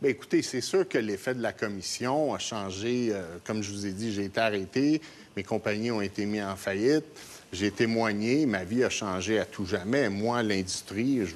[0.00, 3.08] Bien, écoutez, c'est sûr que l'effet de la commission a changé.
[3.12, 5.00] euh, comme je vous ai dit, j'ai été arrêté,
[5.36, 7.04] mes compagnies ont été mises en faillite,
[7.52, 10.08] j'ai témoigné, ma vie a changé à tout jamais.
[10.08, 11.34] Moi, l'industrie, je- je-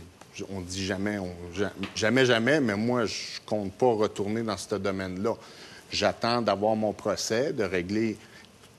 [0.50, 4.74] on dit jamais, on- ja- jamais, jamais, mais moi, je compte pas retourner dans ce
[4.76, 5.34] domaine-là.
[5.90, 8.16] J'attends d'avoir mon procès, de régler,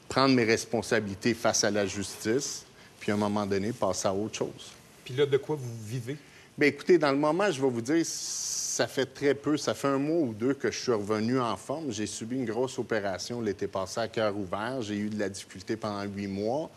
[0.10, 2.66] prendre mes responsabilités face à la justice,
[3.00, 4.72] puis à un moment donné, passer à autre chose.
[5.06, 6.18] Puis là, de quoi vous vivez?
[6.58, 9.58] Bien, écoutez, dans le moment, je vais vous dire, ça fait très peu.
[9.58, 11.92] Ça fait un mois ou deux que je suis revenu en forme.
[11.92, 14.82] J'ai subi une grosse opération l'été passé à cœur ouvert.
[14.82, 16.70] J'ai eu de la difficulté pendant huit mois.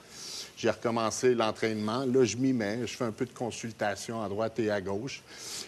[0.56, 2.04] J'ai recommencé l'entraînement.
[2.06, 2.86] Là, je m'y mets.
[2.86, 5.22] Je fais un peu de consultation à droite et à gauche.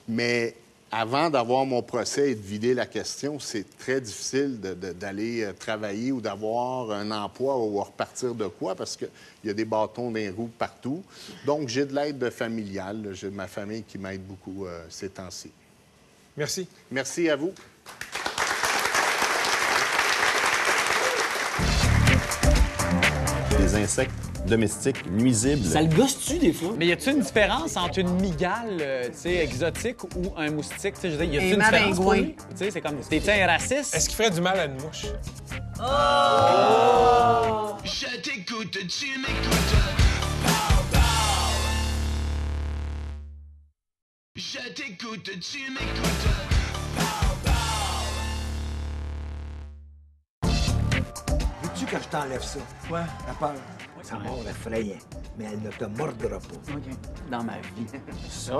[0.09, 0.55] Mais
[0.91, 5.43] avant d'avoir mon procès et de vider la question, c'est très difficile de- de- d'aller
[5.45, 9.11] euh, travailler ou d'avoir un emploi ou à repartir de quoi parce qu'il
[9.45, 11.05] y a des bâtons les roues partout.
[11.45, 13.11] Donc, j'ai de l'aide de familiale.
[13.13, 15.51] J'ai ma famille qui m'aide beaucoup euh, ces temps-ci.
[16.35, 16.67] Merci.
[16.91, 17.53] Merci à vous.
[23.59, 24.13] Des insectes
[24.49, 25.65] domestiques nuisibles.
[25.65, 26.75] Ça le gosse-tu des fois?
[26.77, 30.95] Mais y a-t-il une différence entre une migale, euh, tu sais, exotique ou un moustique?
[30.95, 32.35] Tu sais, je veux dire, y a-t-il une différence pour lui?
[32.51, 33.95] Tu sais, c'est comme, t'es un raciste?
[33.95, 35.07] Est-ce qu'il ferait du mal à une mouche?
[37.85, 39.75] Je t'écoute, tu m'écoutes.
[44.37, 46.29] Je t'écoute, tu m'écoutes.
[51.63, 52.61] Veux-tu que je t'enlève ça?
[52.89, 53.01] Quoi?
[53.27, 53.55] La peur.
[54.03, 54.99] Ça mord effrayant,
[55.37, 56.73] mais elle ne te mordra pas.
[56.73, 57.31] OK.
[57.31, 57.87] Dans ma vie.
[58.29, 58.59] Ça,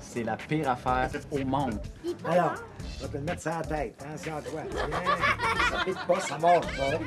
[0.00, 1.80] c'est la pire affaire au monde.
[2.24, 2.54] Alors,
[2.98, 4.02] je vais te le mettre sur la tête.
[4.02, 4.62] Attention à toi.
[4.70, 5.70] Viens.
[5.70, 6.98] Ça pique pas, ça mord pas.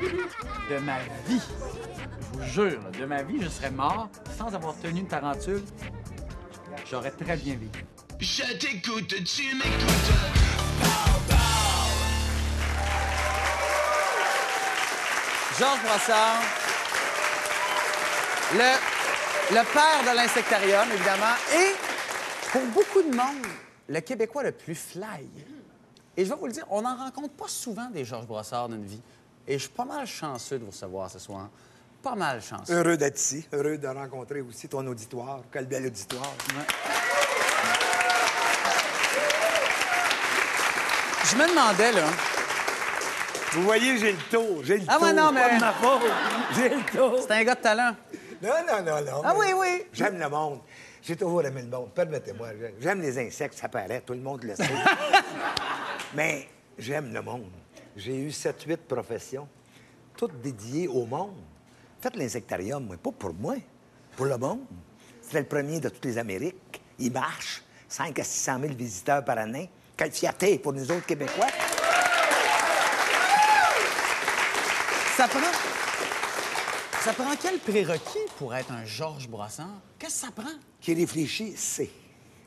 [0.74, 1.40] De ma vie,
[1.98, 5.62] je vous jure, de ma vie, je serais mort sans avoir tenu une tarentule.
[6.90, 7.84] J'aurais très bien vécu.
[8.18, 10.46] Je t'écoute, tu m'écoutes.
[15.58, 16.42] Georges Brassard,
[18.54, 21.74] le, le père de l'insectarium, évidemment, et
[22.52, 23.46] pour beaucoup de monde,
[23.88, 25.28] le Québécois le plus fly.
[26.16, 28.76] Et je vais vous le dire, on n'en rencontre pas souvent des Georges Brassard dans
[28.76, 29.00] une vie.
[29.46, 31.48] Et je suis pas mal chanceux de vous recevoir ce soir.
[32.02, 32.72] Pas mal chanceux.
[32.72, 33.46] Heureux d'être ici.
[33.52, 35.40] Heureux de rencontrer aussi ton auditoire.
[35.52, 36.32] Quel bel auditoire.
[41.24, 42.04] Je me demandais, là.
[43.52, 44.60] Vous voyez, j'ai le tour.
[44.62, 45.02] J'ai le Ah tour.
[45.04, 45.58] ouais, non, mais-.
[46.54, 47.18] J'ai le tour.
[47.26, 47.94] C'est un gars de talent.
[48.42, 49.22] Non, non, non, non.
[49.24, 49.86] Ah mais oui, oui.
[49.92, 50.60] J'aime le monde.
[51.02, 51.90] J'ai toujours aimé le monde.
[51.94, 52.48] Permettez-moi.
[52.80, 54.02] J'aime les insectes, ça paraît.
[54.04, 54.64] Tout le monde le sait.
[56.14, 57.50] mais j'aime le monde.
[57.96, 59.48] J'ai eu 7-8 professions,
[60.16, 61.36] toutes dédiées au monde.
[62.00, 63.56] Faites l'insectarium, moi, pas pour moi,
[64.16, 64.66] pour le monde.
[65.22, 66.82] C'était le premier de toutes les Amériques.
[66.98, 67.62] Il marche.
[67.88, 69.70] 5 à 600 000 visiteurs par année.
[69.96, 71.46] Quelle fierté pour nous autres Québécois.
[75.16, 75.75] Ça prend.
[77.06, 79.80] Ça prend quel prérequis pour être un Georges Brassard?
[79.96, 80.50] Qu'est-ce que ça prend?
[80.80, 81.88] Qui réfléchit, c'est.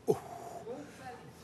[0.06, 0.18] Oh.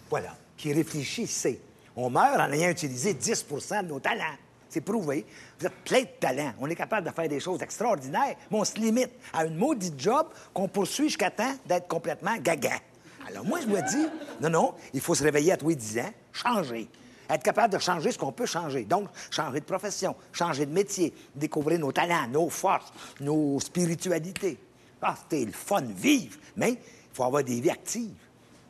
[0.10, 0.36] Voilà.
[0.58, 1.62] qui réfléchit sait.
[1.96, 4.36] On meurt en ayant utilisé 10% de nos talents.
[4.68, 5.26] C'est prouvé.
[5.58, 6.52] Vous êtes plein de talents.
[6.60, 9.98] On est capable de faire des choses extraordinaires, mais on se limite à une maudite
[9.98, 12.82] job qu'on poursuit jusqu'à temps d'être complètement gaga.
[13.30, 14.10] Alors moi, je me dis,
[14.42, 16.90] non, non, il faut se réveiller à tous les 10 ans, changer.
[17.30, 18.84] Être capable de changer ce qu'on peut changer.
[18.84, 24.58] Donc, changer de profession, changer de métier, découvrir nos talents, nos forces, nos spiritualités.
[25.02, 26.38] Ah, c'était le fun, vivre.
[26.58, 26.78] Mais il
[27.14, 28.16] faut avoir des vies actives,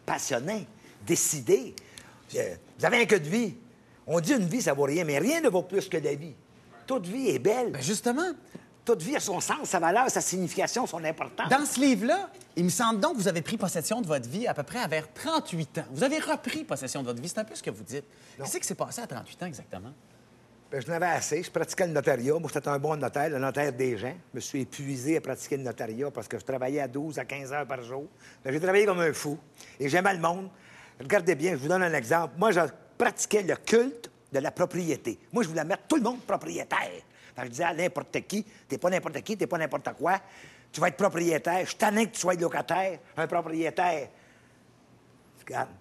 [0.05, 0.67] passionnées,
[1.05, 1.73] décidées.
[2.35, 3.55] Euh, Vous avez un que de vie.
[4.05, 6.35] On dit une vie, ça vaut rien, mais rien ne vaut plus que la vie.
[6.85, 7.77] Toute vie est belle.
[7.81, 8.31] justement.
[8.85, 11.49] Toute vie a son sens, sa valeur, sa signification, son importance.
[11.49, 14.45] Dans ce livre-là, il me semble donc que vous avez pris possession de votre vie
[14.45, 15.85] à peu près à vers 38 ans.
[15.91, 17.27] Vous avez repris possession de votre vie.
[17.27, 18.05] C'est un peu ce que vous dites.
[18.37, 19.91] Qu'est-ce qui s'est passé à 38 ans exactement?
[20.71, 21.41] Ben, je n'avais assez.
[21.41, 22.33] Je pratiquais le notariat.
[22.33, 24.13] Moi, j'étais un bon notaire, le notaire des gens.
[24.33, 27.25] Je me suis épuisé à pratiquer le notariat parce que je travaillais à 12 à
[27.25, 28.05] 15 heures par jour.
[28.43, 29.39] Ben, j'ai travaillé comme un fou
[29.79, 30.49] et j'aimais le monde.
[30.99, 32.35] Regardez bien, je vous donne un exemple.
[32.37, 32.61] Moi, je
[32.97, 35.19] pratiquais le culte de la propriété.
[35.31, 37.01] Moi, je voulais mettre tout le monde propriétaire.
[37.37, 40.19] Je disais à n'importe qui, t'es pas n'importe qui, t'es pas n'importe quoi,
[40.71, 41.61] tu vas être propriétaire.
[41.61, 42.99] Je suis tanné que tu sois locataire.
[43.17, 44.09] Un propriétaire,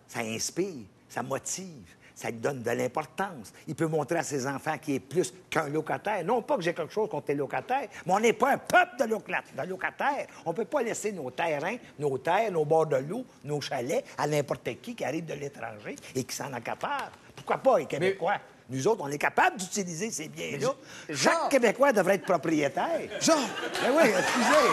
[0.07, 3.52] ça inspire, ça motive, ça lui donne de l'importance.
[3.66, 6.24] Il peut montrer à ses enfants qu'il est plus qu'un locataire.
[6.24, 8.96] Non pas que j'ai quelque chose contre les locataires, mais on n'est pas un peuple
[9.00, 10.26] de locataires.
[10.44, 14.04] On ne peut pas laisser nos terrains, nos terres, nos bords de l'eau, nos chalets
[14.16, 17.11] à n'importe qui qui arrive de l'étranger et qui s'en accapare.
[17.44, 18.37] Pourquoi pas les Québécois?
[18.70, 20.74] Nous autres, on est capable d'utiliser ces biens-là.
[21.14, 23.00] Chaque Québécois devrait être propriétaire.
[23.20, 23.37] Jean!
[23.83, 24.70] Ben oui, excusez.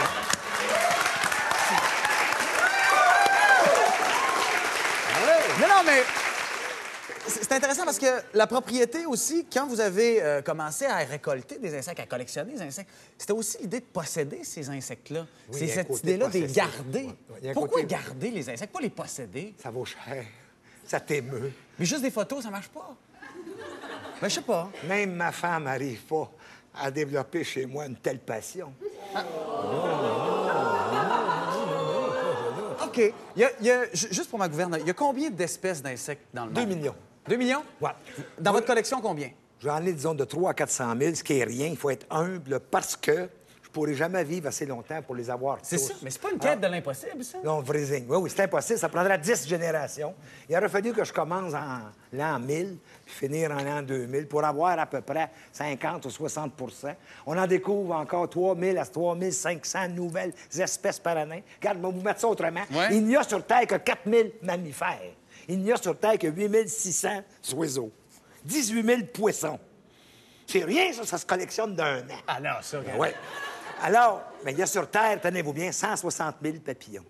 [5.60, 6.01] Non, non, mais
[7.27, 11.75] c'est intéressant parce que la propriété aussi, quand vous avez euh, commencé à récolter des
[11.77, 15.25] insectes, à collectionner des insectes, c'était aussi l'idée de posséder ces insectes-là.
[15.51, 17.10] Oui, c'est cette idée-là de les garder.
[17.43, 19.53] Ouais, Pourquoi côté- garder les insectes, pas les posséder?
[19.62, 20.25] Ça vaut cher.
[20.88, 21.51] Ça t'émeut.
[21.81, 22.95] Mais juste des photos, ça marche pas.
[24.21, 24.69] Ben, je sais pas.
[24.87, 26.29] Même ma femme n'arrive pas
[26.79, 28.71] à développer chez moi une telle passion.
[32.85, 33.13] OK.
[33.35, 35.31] Il y a- il y a- ju- juste pour ma gouverne, il y a combien
[35.31, 36.59] d'espèces d'insectes dans le monde?
[36.59, 36.95] Deux millions.
[37.27, 37.63] Deux millions?
[37.81, 37.89] Ouais.
[38.39, 39.31] Dans votre collection, combien?
[39.59, 41.65] J'en ai, disons, de 300 à 400 000, ce qui est rien.
[41.67, 43.27] Il faut être humble parce que je
[43.71, 45.93] pourrai jamais vivre assez longtemps pour les avoir C'est ça.
[46.01, 47.38] Mais c'est pas une quête de l'impossible, ça?
[47.43, 48.79] Non, vrai Oui, oui, c'est impossible.
[48.79, 50.13] Ça prendra 10 générations.
[50.49, 51.79] Il aurait fallu que je commence en
[52.13, 56.95] l'an 1000 puis finir en l'an 2000 pour avoir à peu près 50 ou 60%
[57.25, 61.43] On en découvre encore 3000 à 3500 nouvelles espèces par année.
[61.60, 62.63] Regarde, vais vous mettre ça autrement.
[62.71, 62.89] Ouais.
[62.91, 65.13] Il n'y a sur Terre que 4000 mammifères.
[65.47, 67.23] Il n'y a sur Terre que 8600
[67.55, 67.91] oiseaux.
[68.45, 69.60] 18 000 poissons.
[70.47, 72.19] C'est rien, ça, ça se collectionne d'un an.
[72.27, 72.99] Ah non, ça, regarde.
[72.99, 73.07] Oui.
[73.81, 77.05] Alors, mais il y a sur Terre, tenez-vous bien, 160 000 papillons.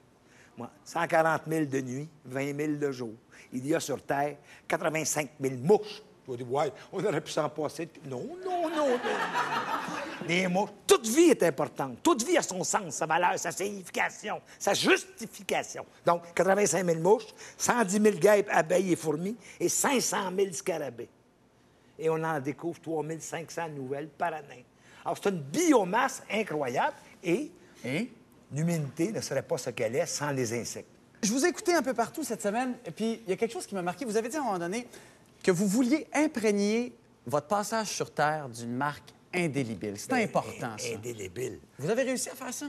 [0.57, 3.13] Moi, 140 000 de nuit, 20 000 de jour.
[3.51, 6.01] Il y a sur Terre 85 000 mouches.
[6.23, 7.89] Tu vas dire, ouais, on aurait pu s'en passer.
[8.05, 8.99] Non, non, non, non.
[10.27, 10.69] Les mouches.
[10.87, 11.97] Toute vie est importante.
[12.01, 15.85] Toute vie a son sens, sa valeur, sa signification, sa justification.
[16.05, 21.09] Donc, 85 000 mouches, 110 000 guêpes, abeilles et fourmis et 500 000 scarabées
[22.01, 24.65] et on en découvre 3500 nouvelles par année.
[25.05, 27.51] Alors, c'est une biomasse incroyable et,
[28.53, 30.89] l'humanité ne serait pas ce qu'elle est sans les insectes.
[31.23, 33.53] Je vous ai écouté un peu partout cette semaine, et puis il y a quelque
[33.53, 34.05] chose qui m'a marqué.
[34.05, 34.87] Vous avez dit à un moment donné
[35.43, 36.93] que vous vouliez imprégner
[37.25, 39.93] votre passage sur Terre d'une marque indélébile.
[39.97, 40.93] C'est important, ça.
[40.95, 41.59] Indélébile.
[41.77, 42.67] Vous avez réussi à faire ça?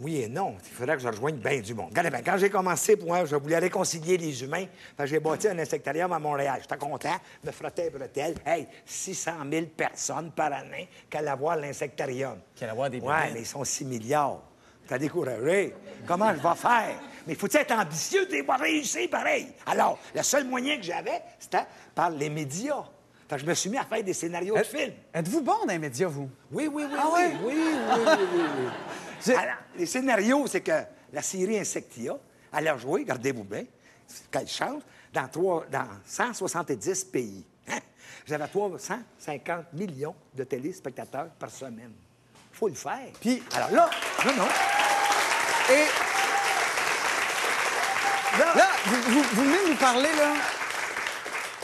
[0.00, 0.56] Oui et non.
[0.64, 1.88] Il faudrait que je rejoigne bien du monde.
[1.90, 4.64] Regardez bien, quand j'ai commencé, pour moi, je voulais réconcilier les humains.
[5.04, 6.58] J'ai bâti un insectarium à Montréal.
[6.62, 8.34] J'étais content, me frottais les bretelles.
[8.46, 12.38] Hey, 600 000 personnes par année qui allaient voir l'insectarium.
[12.54, 14.40] Qui allaient voir des Ouais, mais ils sont 6 milliards.
[14.88, 15.74] T'as découragé.
[16.06, 17.00] Comment je vais faire?
[17.26, 19.48] Mais il faut être ambitieux, tu vas réussir pareil.
[19.66, 22.84] Alors, le seul moyen que j'avais, c'était par les médias.
[23.28, 24.92] Fait que je me suis mis à faire des scénarios de films.
[25.14, 26.28] Êtes-vous bon dans les médias, vous?
[26.52, 27.64] Oui, oui, oui, Ah oui, oui, oui,
[27.96, 28.24] oui,
[28.58, 28.68] oui.
[29.32, 30.82] Alors, les scénarios, c'est que
[31.12, 32.16] la série Insectia,
[32.56, 33.64] elle a joué, gardez-vous bien,
[34.30, 34.82] quelle chance,
[35.12, 37.44] dans, trois, dans 170 pays.
[37.68, 37.78] Hein?
[38.26, 41.92] J'avais 350 millions de téléspectateurs par semaine.
[42.52, 43.08] Il faut le faire.
[43.20, 43.90] Puis, Alors là,
[44.26, 44.48] non, non.
[45.70, 45.84] Et
[48.38, 50.34] là, vous, vous- vous venez de nous parler, là,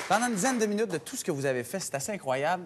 [0.09, 1.79] pendant une dizaine de minutes de tout ce que vous avez fait.
[1.81, 2.65] C'est assez incroyable.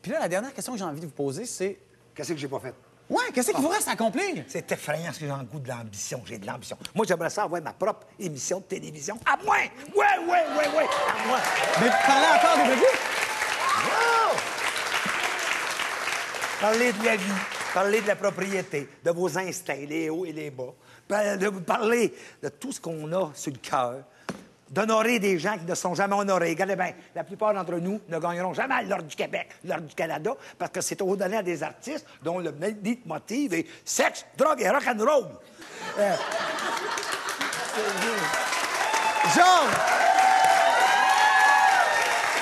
[0.00, 1.78] Puis là, la dernière question que j'ai envie de vous poser, c'est...
[2.14, 2.74] Qu'est-ce que j'ai pas fait?
[3.08, 4.44] Ouais, qu'est-ce qu'il vous reste à accomplir?
[4.48, 6.20] C'est effrayant ce que j'ai en goût de l'ambition.
[6.26, 6.76] J'ai de l'ambition.
[6.94, 9.16] Moi, j'aimerais ça avoir ma propre émission de télévision.
[9.24, 9.56] À moi!
[9.94, 11.38] Ouais, ouais, ouais, ouais, à moi!
[11.80, 12.86] Mais parlez encore des bébés?
[13.84, 14.36] Wow!
[16.60, 17.24] Parlez de la vie,
[17.74, 20.72] parlez de la propriété, de vos instincts, les hauts et les bas.
[21.06, 23.96] Par- de- Parlez de tout ce qu'on a sur le cœur.
[24.70, 26.50] D'honorer des gens qui ne sont jamais honorés.
[26.50, 30.32] Regardez bien, la plupart d'entre nous ne gagneront jamais l'Ordre du Québec, l'Ordre du Canada,
[30.58, 34.68] parce que c'est au donné à des artistes dont le leitmotiv est sexe, drogue et
[34.68, 35.26] rock'n'roll.
[35.98, 36.14] Euh,
[39.34, 39.42] Jean!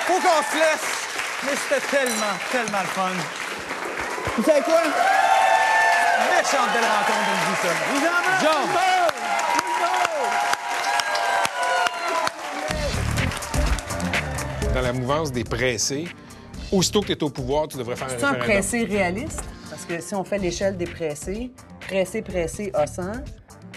[0.06, 1.06] Faut qu'on se laisse,
[1.44, 3.10] mais c'était tellement, tellement le fun.
[4.37, 4.82] Vous savez quoi?
[6.30, 7.68] Méchante belle rencontre, ça.
[7.90, 9.03] Vous en Jean!
[14.85, 16.05] La mouvance des pressés,
[16.73, 18.47] aussitôt que tu es au pouvoir, tu devrais faire un C'est un référendum.
[18.55, 19.42] pressé réaliste?
[19.70, 23.25] Parce que si on fait l'échelle des pressés, pressé, pressé, Ossan,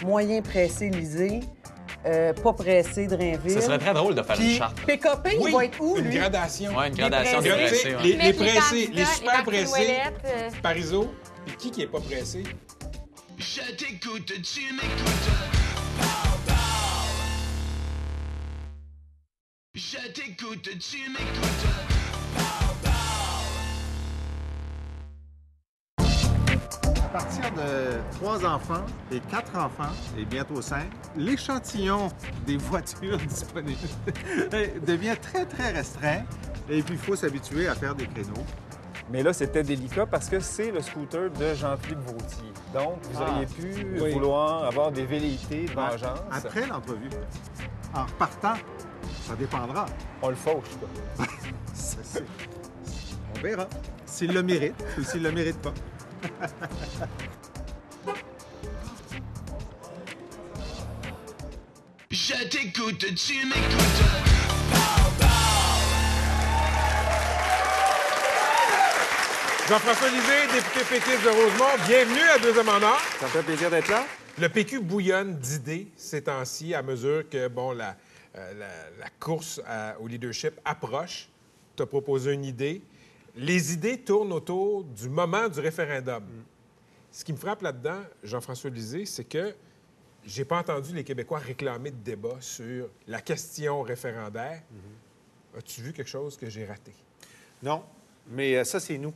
[0.03, 1.39] moyen pressé, Lisée,
[2.05, 3.51] euh, pas pressé, Drainville.
[3.51, 4.79] Ce serait très drôle de faire une charte.
[4.85, 6.15] PKP, il Oui, va être où, une lui?
[6.17, 6.77] gradation.
[6.77, 7.55] Ouais, une gradation pressés.
[7.65, 7.95] pressés.
[7.95, 8.03] ouais.
[8.03, 10.49] Les, les Mettre les pressés, les super les pressés, euh.
[10.61, 11.11] Parizeau,
[11.47, 12.43] et qui qui est pas pressé?
[13.39, 15.56] Je t'écoute, tu m'écoutes.
[19.77, 21.67] Je t'écoute, tu m'écoutes.
[25.99, 32.07] À partir de trois enfants et quatre enfants, et bientôt cinq, l'échantillon
[32.47, 33.77] des voitures disponibles
[34.87, 36.23] devient très, très restreint.
[36.69, 38.33] Et puis, il faut s'habituer à faire des créneaux.
[39.11, 42.51] Mais là, c'était délicat parce que c'est le scooter de Jean-Philippe Vautier.
[42.73, 43.29] Donc, vous Ah.
[43.31, 44.11] auriez pu Oui.
[44.11, 46.19] vouloir avoir des velléités de vengeance.
[46.31, 47.09] Après l'entrevue,
[47.93, 48.55] en repartant,
[49.27, 49.85] ça dépendra.
[50.21, 51.25] On le fauche, quoi.
[51.73, 52.23] Ça, c'est-
[53.35, 53.67] On verra
[54.05, 55.73] s'il le mérite ou s'il le mérite pas.
[62.09, 64.03] Je t'écoute, tu m'écoutes.
[69.69, 72.97] Jean-François Lisée, député péquiste de Rosemont, bienvenue à Deuxième Honneur.
[73.19, 74.05] Ça me fait plaisir d'être là.
[74.39, 77.95] Le PQ bouillonne d'idées ces temps-ci à mesure que bon, la,
[78.37, 81.29] euh, la- la course à- au leadership approche.
[81.75, 82.81] Tu as proposé une idée.
[83.35, 86.23] Les idées tournent autour du moment du référendum.
[87.11, 89.55] Ce qui me frappe là-dedans, Jean-François Lisée, c'est que
[90.25, 94.61] j'ai pas entendu les Québécois réclamer de débat sur la question référendaire.
[95.57, 96.93] As-tu vu quelque chose que j'ai raté?
[97.63, 97.83] Non,
[98.29, 99.13] mais euh, ça, c'est nous.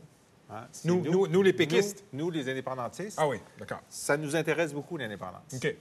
[0.50, 2.04] Hein, Nous- nous- nous, les péquistes.
[2.14, 3.18] Nous, nous, les indépendantistes.
[3.20, 3.82] Ah oui, d'accord.
[3.90, 5.54] Ça nous intéresse beaucoup, l'indépendance.
[5.54, 5.76] OK.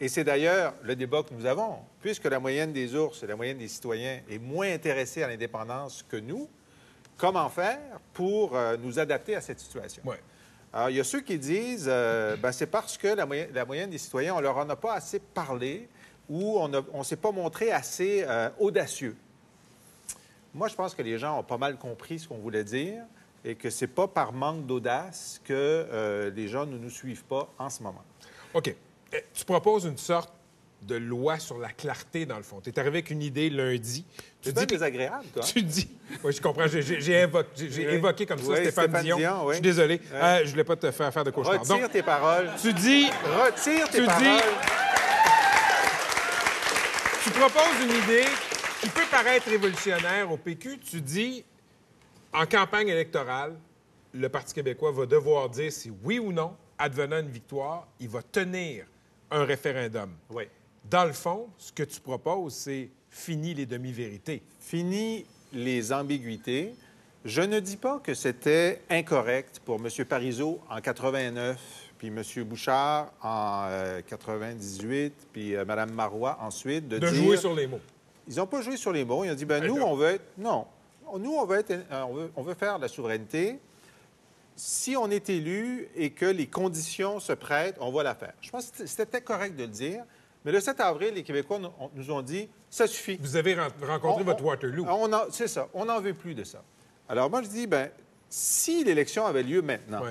[0.00, 1.76] Et c'est d'ailleurs le débat que nous avons.
[2.00, 6.02] Puisque la moyenne des ours et la moyenne des citoyens est moins intéressée à l'indépendance
[6.08, 6.48] que nous,
[7.18, 7.78] comment faire
[8.14, 10.02] pour euh, nous adapter à cette situation?
[10.06, 10.20] Ouais.
[10.72, 13.64] Alors, il y a ceux qui disent, euh, ben, c'est parce que la, moyenne- la
[13.64, 15.88] moyenne des citoyens, on leur en a pas assez parlé
[16.30, 19.16] ou on ne s'est pas montré assez euh, audacieux.
[20.54, 23.02] Moi, je pense que les gens ont pas mal compris ce qu'on voulait dire
[23.44, 27.68] et que c'est pas par manque d'audace que les gens ne nous suivent pas en
[27.70, 28.02] ce moment.
[28.54, 28.74] OK.
[29.12, 30.32] Eh, Tu proposes une sorte
[30.82, 32.60] de loi sur la clarté, dans le fond.
[32.62, 34.06] Tu es arrivé avec une idée lundi.
[34.40, 35.42] Tu que- désagréable, toi.
[35.46, 35.90] Tu dis.
[36.24, 36.66] Oui, je comprends.
[36.66, 37.22] J'ai-
[37.94, 39.16] évoqué, comme ça Oui, Stéphane, Stéphane Dion.
[39.18, 39.48] Dion, oui.
[39.50, 40.00] Je suis désolé.
[40.12, 41.60] Euh, je voulais pas te faire faire de cauchemar.
[41.60, 42.50] Retire Donc, tes paroles.
[42.62, 43.06] tu dis.
[43.24, 44.22] Retire tes tu paroles.
[44.22, 44.42] dis.
[47.24, 48.24] Tu proposes une idée
[48.80, 50.78] qui peut paraître révolutionnaire au PQ.
[50.78, 51.44] Tu dis,
[52.32, 53.54] en campagne électorale,
[54.14, 58.22] le Parti québécois va devoir dire si oui ou non, advenant une victoire, il va
[58.22, 58.86] tenir
[59.30, 60.10] un référendum.
[60.30, 60.44] Oui.
[60.88, 64.42] Dans le fond, ce que tu proposes, c'est fini les demi-vérités.
[64.58, 66.74] Fini les ambiguïtés.
[67.24, 70.04] Je ne dis pas que c'était incorrect pour M.
[70.06, 71.58] Parizeau en 89,
[71.98, 72.22] puis M.
[72.44, 77.22] Bouchard en euh, 98, puis euh, Mme Marois ensuite, de, De dire...
[77.22, 77.80] jouer sur les mots.
[78.26, 79.24] Ils n'ont pas joué sur les mots.
[79.24, 80.24] Ils ont dit, ben nous, on veut être...
[80.38, 80.66] Non.
[81.18, 81.72] Nous, on veut, être...
[81.72, 83.58] euh, on veut, on veut faire la souveraineté.
[84.62, 88.34] Si on est élu et que les conditions se prêtent, on va la faire.
[88.42, 90.04] Je pense que c'était correct de le dire.
[90.44, 93.16] Mais le 7 avril, les Québécois nous on- nous ont dit, ça suffit.
[93.22, 94.84] Vous avez ren- rencontré On- votre Waterloo.
[95.30, 95.66] C'est ça.
[95.72, 96.62] On n'en veut plus de ça.
[97.08, 97.88] Alors moi, je dis, ben,
[98.28, 100.02] si l'élection avait lieu maintenant,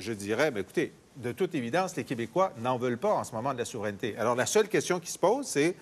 [0.00, 3.54] je dirais, ben, écoutez, de toute évidence, les Québécois n'en veulent pas en ce moment
[3.54, 4.16] de la souveraineté.
[4.18, 5.76] Alors la seule question qui se pose, c'est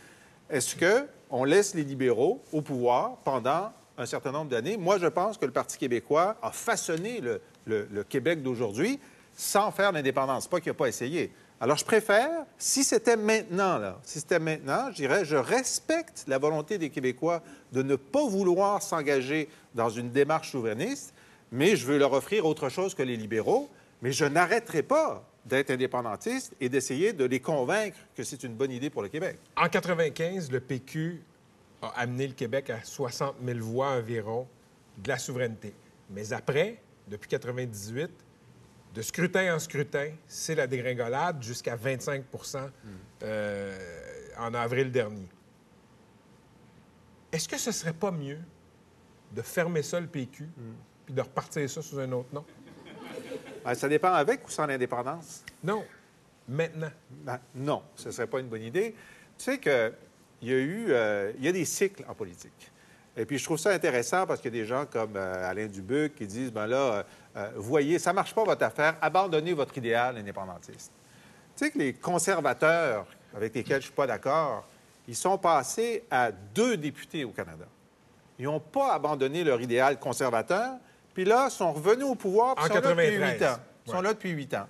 [0.50, 4.76] est-ce qu'on laisse les libéraux au pouvoir pendant un certain nombre d'années?
[4.76, 8.98] Moi, je pense que le Parti québécois a façonné le, Québec d'aujourd'hui
[9.36, 10.46] sans faire l'indépendance.
[10.46, 11.32] Pas qu'il n'a pas essayé.
[11.60, 16.38] Alors, je préfère, si c'était maintenant, là, si c'était maintenant, je dirais, je respecte la
[16.38, 17.42] volonté des Québécois
[17.72, 21.14] de ne pas vouloir s'engager dans une démarche souverainiste,
[21.52, 23.70] mais je veux leur offrir autre chose que les libéraux,
[24.02, 28.72] mais je n'arrêterai pas d'être indépendantiste et d'essayer de les convaincre que c'est une bonne
[28.72, 29.38] idée pour le Québec.
[29.56, 31.22] En 95, le PQ
[31.84, 34.46] a amené le Québec à 60 000 voix environ
[34.98, 35.74] de la souveraineté.
[36.10, 38.10] Mais après, depuis 98,
[38.94, 42.70] de scrutin en scrutin, c'est la dégringolade jusqu'à 25%
[43.22, 43.76] euh,
[44.38, 45.28] en avril dernier.
[47.32, 48.38] Est-ce que ce serait pas mieux
[49.32, 50.48] de fermer ça, le PQ,
[51.04, 52.44] puis de repartir ça sous un autre nom?
[53.64, 55.44] Ben, ça dépend avec ou sans l'indépendance?
[55.62, 55.84] Non.
[56.46, 56.90] Maintenant.
[57.10, 58.94] Ben, non, ce ne serait pas une bonne idée.
[59.36, 59.58] Tu sais
[60.44, 62.70] qu'il y a eu euh, il y a des cycles en politique.
[63.16, 65.66] Et puis, je trouve ça intéressant parce qu'il y a des gens comme euh, Alain
[65.66, 67.04] Dubuc qui disent, ben là,
[67.36, 70.90] euh, voyez, ça ne marche pas votre affaire, abandonnez votre idéal indépendantiste.
[71.56, 74.66] Tu sais que les conservateurs, avec lesquels je ne suis pas d'accord,
[75.06, 77.66] ils sont passés à deux députés au Canada.
[78.38, 80.72] Ils n'ont pas abandonné leur idéal conservateur,
[81.14, 83.38] puis là, sont revenus au pouvoir, puis En sont là depuis 93.
[83.38, 83.58] huit ans.
[83.86, 84.66] Ils sont là depuis huit ans.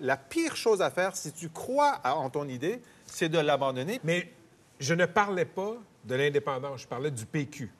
[0.00, 3.98] La pire chose à faire, si tu crois à- en ton idée, c'est de l'abandonner.
[4.04, 4.30] Mais
[4.78, 5.74] je ne parlais pas
[6.04, 7.70] de l'indépendance, je parlais du PQ.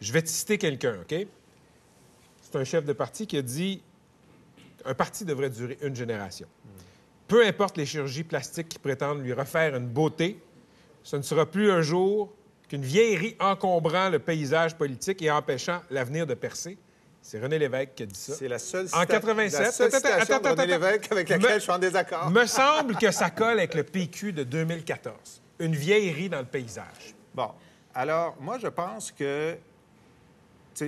[0.00, 1.26] Je vais te citer quelqu'un, OK?
[2.42, 3.82] C'est un chef de parti qui a dit
[4.84, 6.46] un parti devrait durer une génération.
[7.26, 10.40] Peu importe les chirurgies plastiques qui prétendent lui refaire une beauté,
[11.02, 12.32] ce ne sera plus un jour
[12.68, 16.78] qu'une vieillerie encombrant le paysage politique et empêchant l'avenir de percer.
[17.20, 18.34] C'est René Lévesque qui a dit ça.
[18.34, 19.60] C'est la seule En cita- 87.
[19.60, 20.66] la seule Attends, attends, attends, de René.
[20.72, 22.30] Lévesque avec Me- laquelle je suis en désaccord.
[22.30, 25.42] Me semble que ça colle avec le PQ de 2014.
[25.58, 27.14] Une vieillerie dans le paysage.
[27.34, 27.50] Bon.
[27.94, 29.56] Alors, moi, je pense que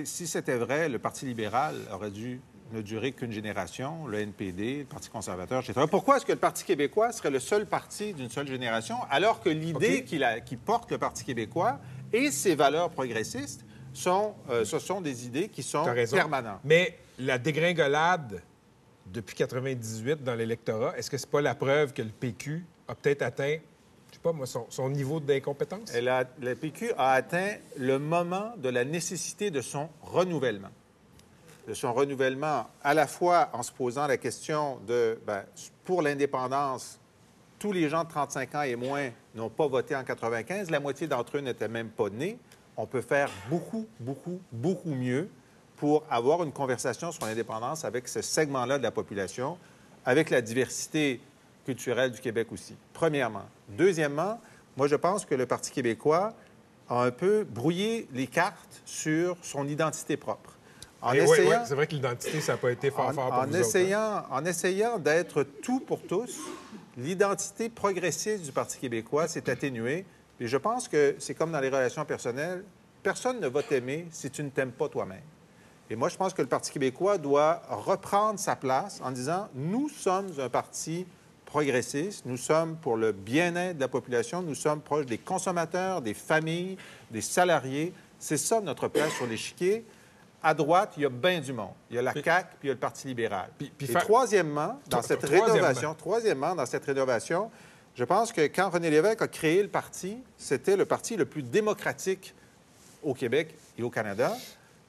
[0.03, 2.39] si c'était vrai, le Parti libéral aurait dû
[2.71, 5.87] ne durer qu'une génération, le NPD, le Parti conservateur, etc.
[5.89, 9.49] Pourquoi est-ce que le Parti québécois serait le seul parti d'une seule génération, alors que
[9.49, 11.79] l'idée qu'il a- qui porte le Parti québécois
[12.13, 15.83] et ses valeurs progressistes, sont, euh, ce sont des idées qui sont
[16.19, 16.59] permanentes.
[16.63, 18.43] Mais la dégringolade
[19.07, 23.23] depuis 98 dans l'électorat, est-ce que c'est pas la preuve que le PQ a peut-être
[23.23, 23.57] atteint,
[24.09, 25.91] je sais pas moi, son, niveau d'incompétence?
[25.93, 30.69] Elle a- le PQ a atteint le moment de la nécessité de son renouvellement.
[31.67, 35.43] De son renouvellement à la fois en se posant la question de, ben,
[35.85, 36.99] pour l'indépendance,
[37.59, 41.07] tous les gens de 35 ans et moins n'ont pas voté en 95, la moitié
[41.07, 42.37] d'entre eux n'étaient même pas nés.
[42.77, 45.29] On peut faire beaucoup, beaucoup, beaucoup mieux
[45.75, 49.57] pour avoir une conversation sur l'indépendance avec ce segment-là de la population,
[50.05, 51.21] avec la diversité
[51.69, 53.45] culturelle du Québec aussi, premièrement.
[53.67, 54.41] Deuxièmement,
[54.75, 56.33] moi, je pense que le Parti québécois
[56.89, 60.57] a un peu brouillé les cartes sur son identité propre.
[60.99, 63.13] En Eh oui, essayant, oui, c'est vrai que l'identité, ça n'a pas été fort en,
[63.13, 63.59] fort pour en vous autres, hein?
[63.59, 66.39] essayant, en essayant d'être tout pour tous,
[66.97, 70.05] l'identité progressiste du Parti québécois s'est atténuée.
[70.39, 72.63] Et je pense que c'est comme dans les relations personnelles,
[73.03, 75.21] personne ne va t'aimer si tu ne t'aimes pas toi-même.
[75.91, 79.87] Et moi, je pense que le Parti québécois doit reprendre sa place en disant, nous
[79.87, 81.05] sommes un parti
[81.49, 86.13] progressiste, nous sommes pour le bien-être de la population, nous sommes proches des consommateurs, des
[86.13, 86.77] familles,
[87.11, 87.91] des salariés.
[88.19, 89.83] C'est ça notre place sur l'échiquier.
[90.43, 91.73] À droite, il y a bien du monde.
[91.89, 93.49] Il y a la CAQ, puis il y a le Parti libéral.
[93.57, 95.53] puis Et fa- troisièmement, dans cette troisièmement.
[95.53, 97.49] rénovation, troisièmement, dans cette rénovation,
[97.95, 101.41] je pense que quand René Lévesque a créé le parti, c'était le parti le plus
[101.43, 102.33] démocratique
[103.03, 104.33] au Québec et au Canada.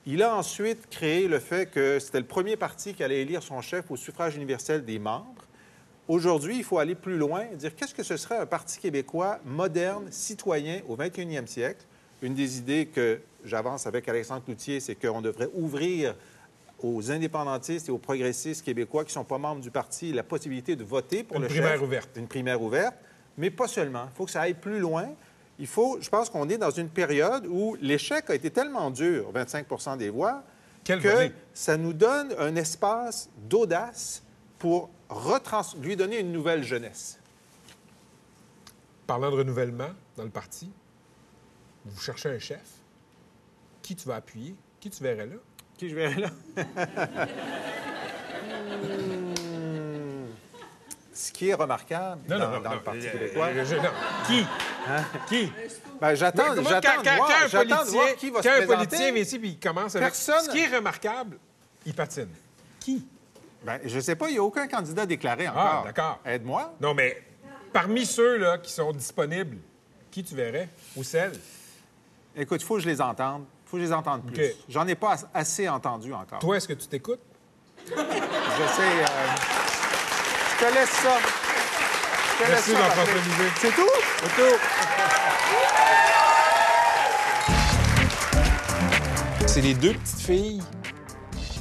[0.06, 3.60] Il a ensuite créé le fait que c'était le premier parti qui allait élire son
[3.60, 5.39] chef au suffrage universel des membres.
[6.10, 9.38] Aujourd'hui, il faut aller plus loin et dire qu'est-ce que ce serait un Parti québécois
[9.44, 11.84] moderne, citoyen au 21e siècle?
[12.20, 16.16] Une des idées que j'avance avec Alexandre Cloutier, c'est qu'on devrait ouvrir
[16.82, 20.74] aux indépendantistes et aux progressistes québécois qui ne sont pas membres du parti la possibilité
[20.74, 22.10] de voter pour Une le primaire ouverte.
[22.16, 22.96] Une primaire ouverte,
[23.38, 24.08] mais pas seulement.
[24.12, 25.10] Il faut que ça aille plus loin.
[25.60, 29.30] Il faut, je pense qu'on est dans une période où l'échec a été tellement dur,
[29.32, 30.42] 25% des voix,
[30.84, 34.24] que ça nous donne un espace d'audace
[34.58, 37.18] pour retrans- lui donner une nouvelle jeunesse.
[39.06, 40.70] Parlant de renouvellement dans le parti,
[41.84, 42.60] vous cherchez un chef.
[43.82, 44.54] Qui tu vas appuyer?
[44.78, 45.36] Qui tu verrais là?
[45.76, 46.30] Qui je verrais là?
[51.12, 53.48] Ce qui est remarquable Non, dans, non, non, dans non, le Parti euh, québécois.
[53.64, 53.90] je- non.
[54.26, 54.46] Qui?
[55.28, 55.52] Qui?
[56.00, 56.80] Ben, j'attends, de voir,
[58.16, 58.66] qui va se un présenter.
[58.66, 61.38] politicien vient ici et il commence avec Personne- ce qui est remarquable,
[61.84, 62.28] il patine.
[62.78, 63.06] Qui?
[63.64, 65.84] Ben, je ne sais pas, il n'y a aucun candidat déclaré Ah, encore.
[65.84, 66.18] d'accord.
[66.24, 66.74] Aide-moi.
[66.80, 67.22] Non, mais
[67.72, 69.58] parmi ceux-là qui sont disponibles,
[70.10, 70.68] qui tu verrais?
[70.96, 71.32] Ou celle?
[72.36, 73.44] Écoute, il faut que je les entende.
[73.66, 74.42] Il faut que je les entende plus.
[74.68, 76.38] J'en ai pas as- assez entendu encore.
[76.38, 77.20] Toi, est-ce que tu t'écoutes?
[77.86, 77.98] Je sais.
[77.98, 79.06] euh,
[80.58, 81.18] je te laisse ça.
[82.38, 83.04] Je te Merci, laisse ça.
[83.60, 83.88] C'est tout?
[84.22, 84.56] C'est tout.
[89.46, 90.62] C'est les deux petites filles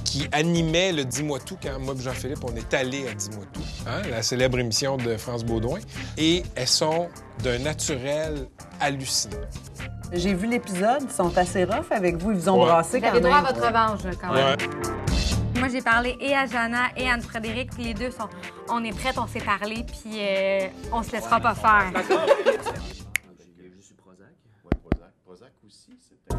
[0.09, 3.61] qui animaient le Dis-moi tout quand moi et Jean-Philippe, on est allés à Dis-moi tout,
[3.87, 5.77] hein, la célèbre émission de France Baudouin.
[6.17, 7.09] Et elles sont
[7.43, 8.47] d'un naturel
[8.79, 9.37] hallucinant.
[10.11, 12.65] J'ai vu l'épisode, ils sont assez rough avec vous, ils vous ont Ouais.
[12.69, 13.31] brassé Vous quand avez même.
[13.31, 14.57] droit à votre revanche, quand même.
[14.57, 15.59] Ouais.
[15.59, 18.27] Moi, j'ai parlé et à Jana et à Anne-Frédéric, puis les deux sont...
[18.69, 21.91] On est prêtes, on s'est parlé, puis euh, on se laissera pas faire.
[21.91, 21.93] Eu
[23.97, 24.33] Prozac.
[24.63, 25.11] Oui, Prozac.
[25.23, 26.35] Prozac, coup-ci, c'était...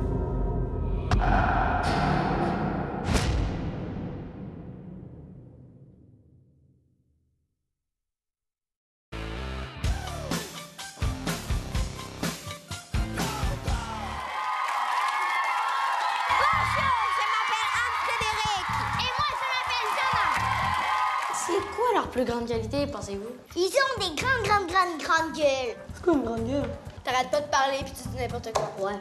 [22.10, 23.34] plus grande qualité, pensez-vous?
[23.56, 25.76] Ils ont des grandes, grandes, grandes, grandes gueules.
[25.94, 26.68] C'est quoi une grande gueule?
[27.04, 28.90] T'arrêtes pas de parler puis tu dis n'importe quoi.
[28.90, 28.98] Ouais.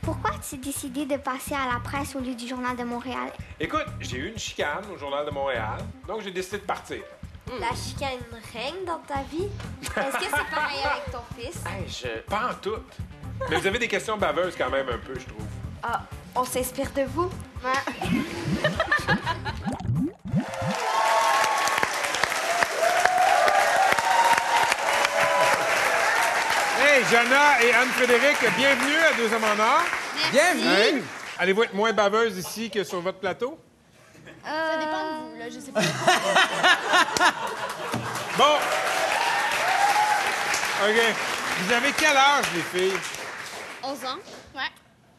[0.00, 3.30] Pourquoi tu as décidé de passer à la presse au lieu du Journal de Montréal?
[3.60, 5.78] Écoute, j'ai eu une chicane au Journal de Montréal,
[6.08, 7.02] donc j'ai décidé de partir.
[7.60, 8.18] La chicane
[8.52, 9.48] règne dans ta vie?
[9.82, 11.56] Est-ce que c'est pareil avec ton fils?
[11.66, 12.20] Hey, je...
[12.22, 12.76] Pas en tout.
[13.50, 15.44] Mais vous avez des questions baveuses quand même un peu, je trouve.
[15.82, 16.02] Ah,
[16.34, 17.30] on s'inspire de vous?
[27.12, 29.82] Jana et Anne-Frédéric, bienvenue à Deux Hommes en Or.
[30.32, 30.66] Bienvenue.
[30.66, 31.02] Hey,
[31.38, 33.58] Allez-vous être moins baveuse ici que sur votre plateau?
[34.42, 35.80] Ça dépend de vous, là, je sais pas.
[38.38, 38.54] Bon.
[40.84, 41.14] OK.
[41.60, 42.96] Vous avez quel âge, les filles?
[43.82, 44.16] 11 ans?
[44.54, 44.60] Ouais.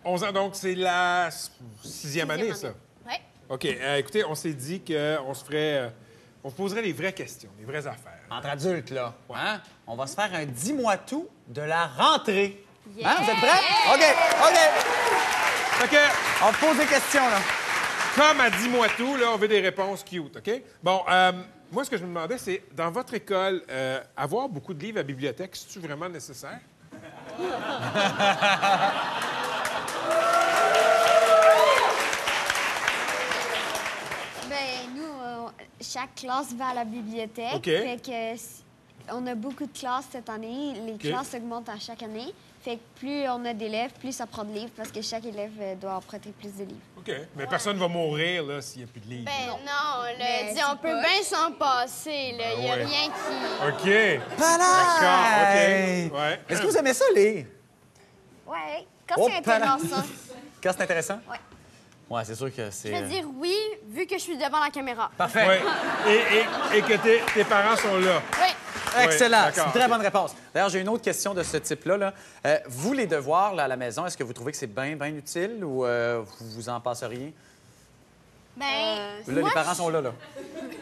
[0.04, 1.30] 11 ans, donc c'est la
[1.84, 2.70] sixième année, ça?
[3.06, 3.22] Ouais.
[3.50, 3.66] OK.
[3.66, 5.78] euh, écoutez, on s'est dit qu'on se ferait...
[5.78, 5.90] euh,
[6.44, 8.23] on se poserait les vraies questions, les vraies affaires.
[8.34, 9.14] Entre adultes, là.
[9.36, 9.62] Hein?
[9.86, 12.66] On va se faire un dis-moi tout de la rentrée.
[13.04, 13.16] Hein?
[13.22, 13.62] Vous êtes prêts?
[13.94, 14.58] OK, OK.
[15.80, 15.98] Fait que...
[16.44, 17.38] On te pose des questions, là.
[18.16, 20.62] Comme à Dis-moi tout, là, on veut des réponses cute, OK?
[20.82, 21.32] Bon, euh,
[21.72, 25.00] moi, ce que je me demandais, c'est, dans votre école, euh, avoir beaucoup de livres
[25.00, 26.60] à bibliothèque, c'est-tu vraiment nécessaire?
[34.50, 35.43] Ben, nous, euh,
[35.82, 37.56] chaque classe va à la bibliothèque.
[37.56, 37.66] OK.
[37.66, 38.40] Fait que
[39.12, 40.74] on a beaucoup de classes cette année.
[40.86, 42.34] Les classes augmentent à chaque année.
[42.62, 45.52] Fait que plus on a d'élèves, plus ça prend de livres parce que chaque élève
[45.60, 46.80] euh, doit emprunter plus de livres.
[46.98, 47.12] OK.
[47.36, 49.26] Mais personne ne va mourir, là, s'il n'y a plus de livres.
[49.26, 52.54] Ben non, là, Mais dis, c'est on peut bien s'en passer, là.
[52.58, 52.86] Il y a ouais.
[52.86, 53.68] rien qui...
[53.68, 54.38] OK.
[54.38, 54.64] Palais!
[55.02, 56.22] D'accord, OK.
[56.22, 56.40] Ouais.
[56.48, 57.46] Est-ce que vous aimez ça, lire?
[58.48, 59.66] Ouais, quand Oh, c'est palais.
[59.66, 60.04] intéressant.
[60.64, 61.20] Quand c'est intéressant?
[61.30, 61.38] Ouais.
[62.10, 62.90] Ouais, c'est sûr que c'est...
[62.90, 63.56] Je vais euh, dire oui,
[63.88, 65.10] vu que je suis devant la caméra.
[65.18, 65.48] Parfait.
[65.48, 65.62] Ouais.
[66.08, 68.22] Et, et- et que tes, tes parents sont là.
[68.42, 69.04] Oui.
[69.04, 69.50] Excellent.
[69.52, 70.36] C'est une très bonne réponse.
[70.54, 71.98] D'ailleurs, j'ai une autre question de ce type-là.
[71.98, 72.14] là.
[72.46, 74.96] Euh, vous, les devoirs là, à la maison, est-ce que vous trouvez que c'est bien,
[74.96, 77.34] bien utile ou euh, vous vous en passeriez?
[78.56, 78.66] Ben,
[79.28, 80.12] Là, moi, les parents sont là, là.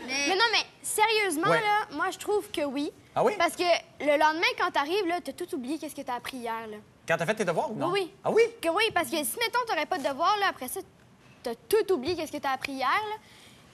[0.05, 1.61] Mais non, mais sérieusement, Ouais.
[1.61, 2.91] là, moi, je trouve que oui.
[3.15, 3.34] Ah oui?
[3.38, 3.63] Parce que
[4.01, 6.78] le lendemain, quand t'arrives, là, t'as tout oublié qu'est-ce que t'as appris hier, là.
[7.07, 7.88] Quand t'as fait tes devoirs ou non?
[7.91, 8.13] Oui, oui.
[8.26, 8.41] Ah oui?
[8.61, 10.82] Que oui, parce que si, mettons, t'aurais pas de devoir, là, après ça,
[11.43, 13.15] t'as tout oublié qu'est-ce que t'as appris hier, là.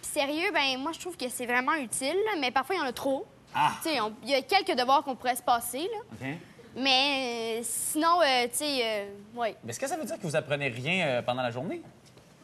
[0.02, 2.82] Puis sérieux, ben moi, je trouve que c'est vraiment utile, là, mais parfois, il y
[2.82, 3.26] en a trop.
[3.56, 3.74] Ah.
[3.82, 6.00] Tu sais, il y a quelques devoirs qu'on pourrait se passer, là.
[6.14, 6.28] OK.
[6.76, 9.06] Mais euh, sinon, euh, tu sais, euh,
[9.36, 9.56] ouais.
[9.64, 11.82] Mais est-ce que ça veut dire que vous apprenez rien euh, pendant la journée?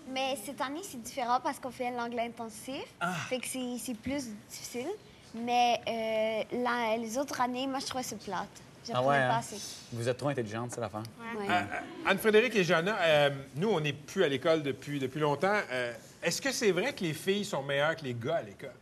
[0.10, 2.84] Mais cette année, c'est différent parce qu'on fait l'anglais intensif.
[3.00, 3.14] Ah.
[3.30, 4.88] Fait que c'est plus difficile.
[5.36, 8.48] Mais euh, la- les autres années, moi, je trouvais ça plate.
[8.86, 9.30] J'apprenais hein?
[9.30, 9.58] pas assez.
[9.92, 11.04] Vous êtes trop intelligente, c'est l'affaire.
[11.38, 11.46] Ouais.
[11.50, 15.60] Euh, euh, Anne-Frédéric et Jana, euh, nous, on n'est plus à l'école depuis, depuis longtemps.
[15.72, 18.74] Euh, Est-ce que c'est vrai que les filles sont meilleures que les gars à l'école?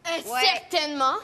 [0.69, 1.15] Certainement.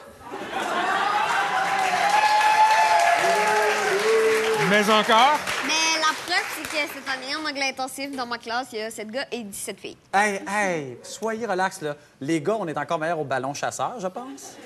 [4.70, 5.38] Mais encore?
[5.66, 8.82] Mais la preuve, c'est que cette année, en anglais intensif, dans ma classe, il y
[8.82, 9.96] a 7 gars et 17 filles.
[10.14, 11.96] Hey, hey, soyez relax, là.
[12.20, 14.56] Les gars, on est encore meilleurs au ballon chasseur, je pense.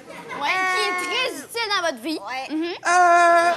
[0.41, 2.19] Ouais, qui est très utile dans votre vie.
[2.51, 2.65] Mhm.
[2.87, 3.53] Euh,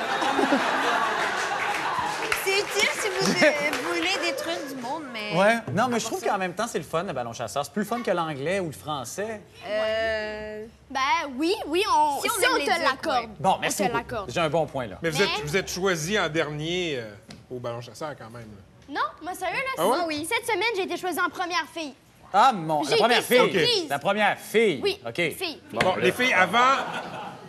[2.45, 3.49] C'est utile si vous euh,
[3.95, 5.35] voulez détruire du monde, mais...
[5.35, 5.57] Ouais.
[5.73, 7.65] Non, mais je trouve qu'en même temps, c'est le fun, le ballon chasseur.
[7.65, 9.41] C'est plus le fun que l'anglais ou le français.
[9.67, 10.65] Euh...
[10.89, 10.99] Ben
[11.37, 13.31] oui, oui, on, Si si on te l'accorde.
[13.39, 14.03] Bon, merci On te beaucoup.
[14.03, 14.31] l'accorde.
[14.31, 14.97] J'ai un bon point, là.
[15.01, 17.11] Mais vous êtes, vous êtes choisi en dernier euh,
[17.49, 18.43] au ballon chasseur quand même.
[18.43, 18.93] là.
[18.95, 19.97] Non, moi sérieux, là, Ah ouais?
[19.99, 20.27] c'est- oui.
[20.31, 21.93] Cette semaine, j'ai été choisie en première fille.
[22.33, 22.83] Ah, mon...
[22.83, 23.51] La J'ai première été fille.
[23.59, 23.89] surprise.
[23.89, 24.79] La première fille.
[24.83, 25.15] Oui, OK.
[25.15, 25.61] fille.
[25.71, 26.59] Bon, les filles, avant,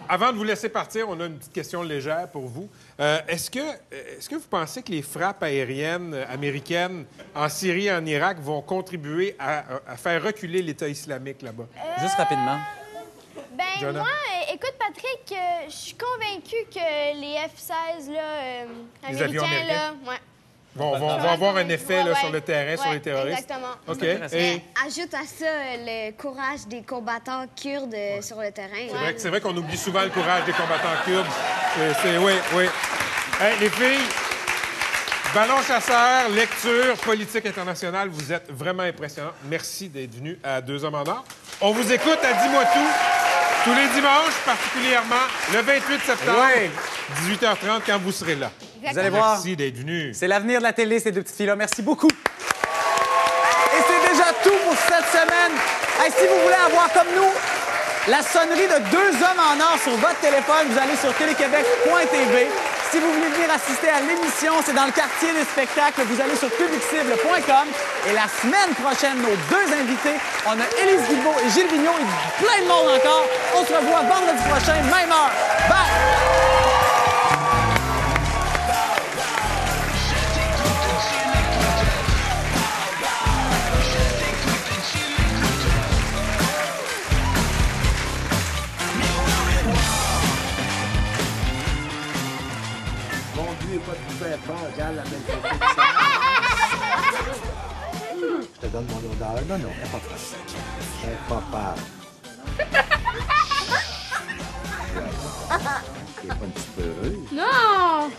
[0.09, 2.68] avant de vous laisser partir, on a une petite question légère pour vous.
[3.01, 3.59] Euh, est-ce, que,
[3.90, 8.38] est-ce que vous pensez que les frappes aériennes euh, américaines en Syrie et en Irak
[8.40, 11.64] vont contribuer à, à faire reculer l'État islamique là-bas?
[12.01, 12.59] Juste rapidement.
[13.57, 14.01] Ben Jonah.
[14.01, 15.37] moi, euh, écoute Patrick, euh,
[15.69, 18.65] je suis convaincue que les F-16 là, euh,
[19.11, 20.11] Les avions américains là, américains?
[20.11, 20.17] ouais.
[20.75, 23.39] Vont, vont, vont avoir un effet là, Ouais, sur le terrain, sur ouais, les terroristes?
[23.41, 23.73] exactement.
[23.89, 24.03] OK.
[24.03, 25.47] Et Ajoute à ça
[25.79, 28.69] le courage des combattants kurdes euh, sur le terrain.
[28.91, 31.27] c'est vrai, que- c'est vrai qu'on oublie souvent le courage des combattants kurdes.
[31.77, 32.65] C'est, c'est- oui, oui.
[33.41, 34.05] Hey, les filles,
[35.35, 39.33] ballon chasseur, lecture, politique internationale, vous êtes vraiment impressionnants.
[39.45, 41.25] Merci d'être venus à Deux Hommes en Or.
[41.63, 42.89] On vous écoute à Dis-moi tout,
[43.67, 46.71] tous les dimanches, particulièrement le 28 septembre, Oui.
[47.35, 48.51] 18h30, quand vous serez là.
[48.81, 49.33] Vous allez voir.
[49.33, 50.12] Merci d'être venu.
[50.14, 51.57] C'est l'avenir de la télé, ces deux petites filles-là.
[51.57, 52.07] Merci beaucoup.
[52.09, 55.53] Et c'est déjà tout pour cette semaine.
[56.01, 57.33] Hey, si vous voulez avoir comme nous
[58.09, 62.47] la sonnerie de deux hommes en or sur votre téléphone, vous allez sur téléquébec.tv.
[62.91, 66.03] Si vous voulez venir assister à l'émission, c'est dans le quartier des spectacles.
[66.03, 67.66] Vous allez sur publicible.com.
[68.09, 70.16] Et la semaine prochaine, nos deux invités,
[70.47, 73.26] on a Élise Guilbeault et Gilles Vigneault et plein de monde encore.
[73.57, 75.32] On se revoit vendredi prochain, même heure.
[75.68, 76.45] Bye!
[94.39, 95.03] faz já na
[98.43, 100.16] Estou dando uma da hora, não, é papá.
[101.05, 101.74] É papá.
[107.31, 108.11] Não!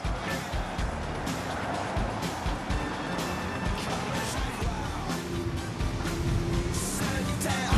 [7.43, 7.76] Down.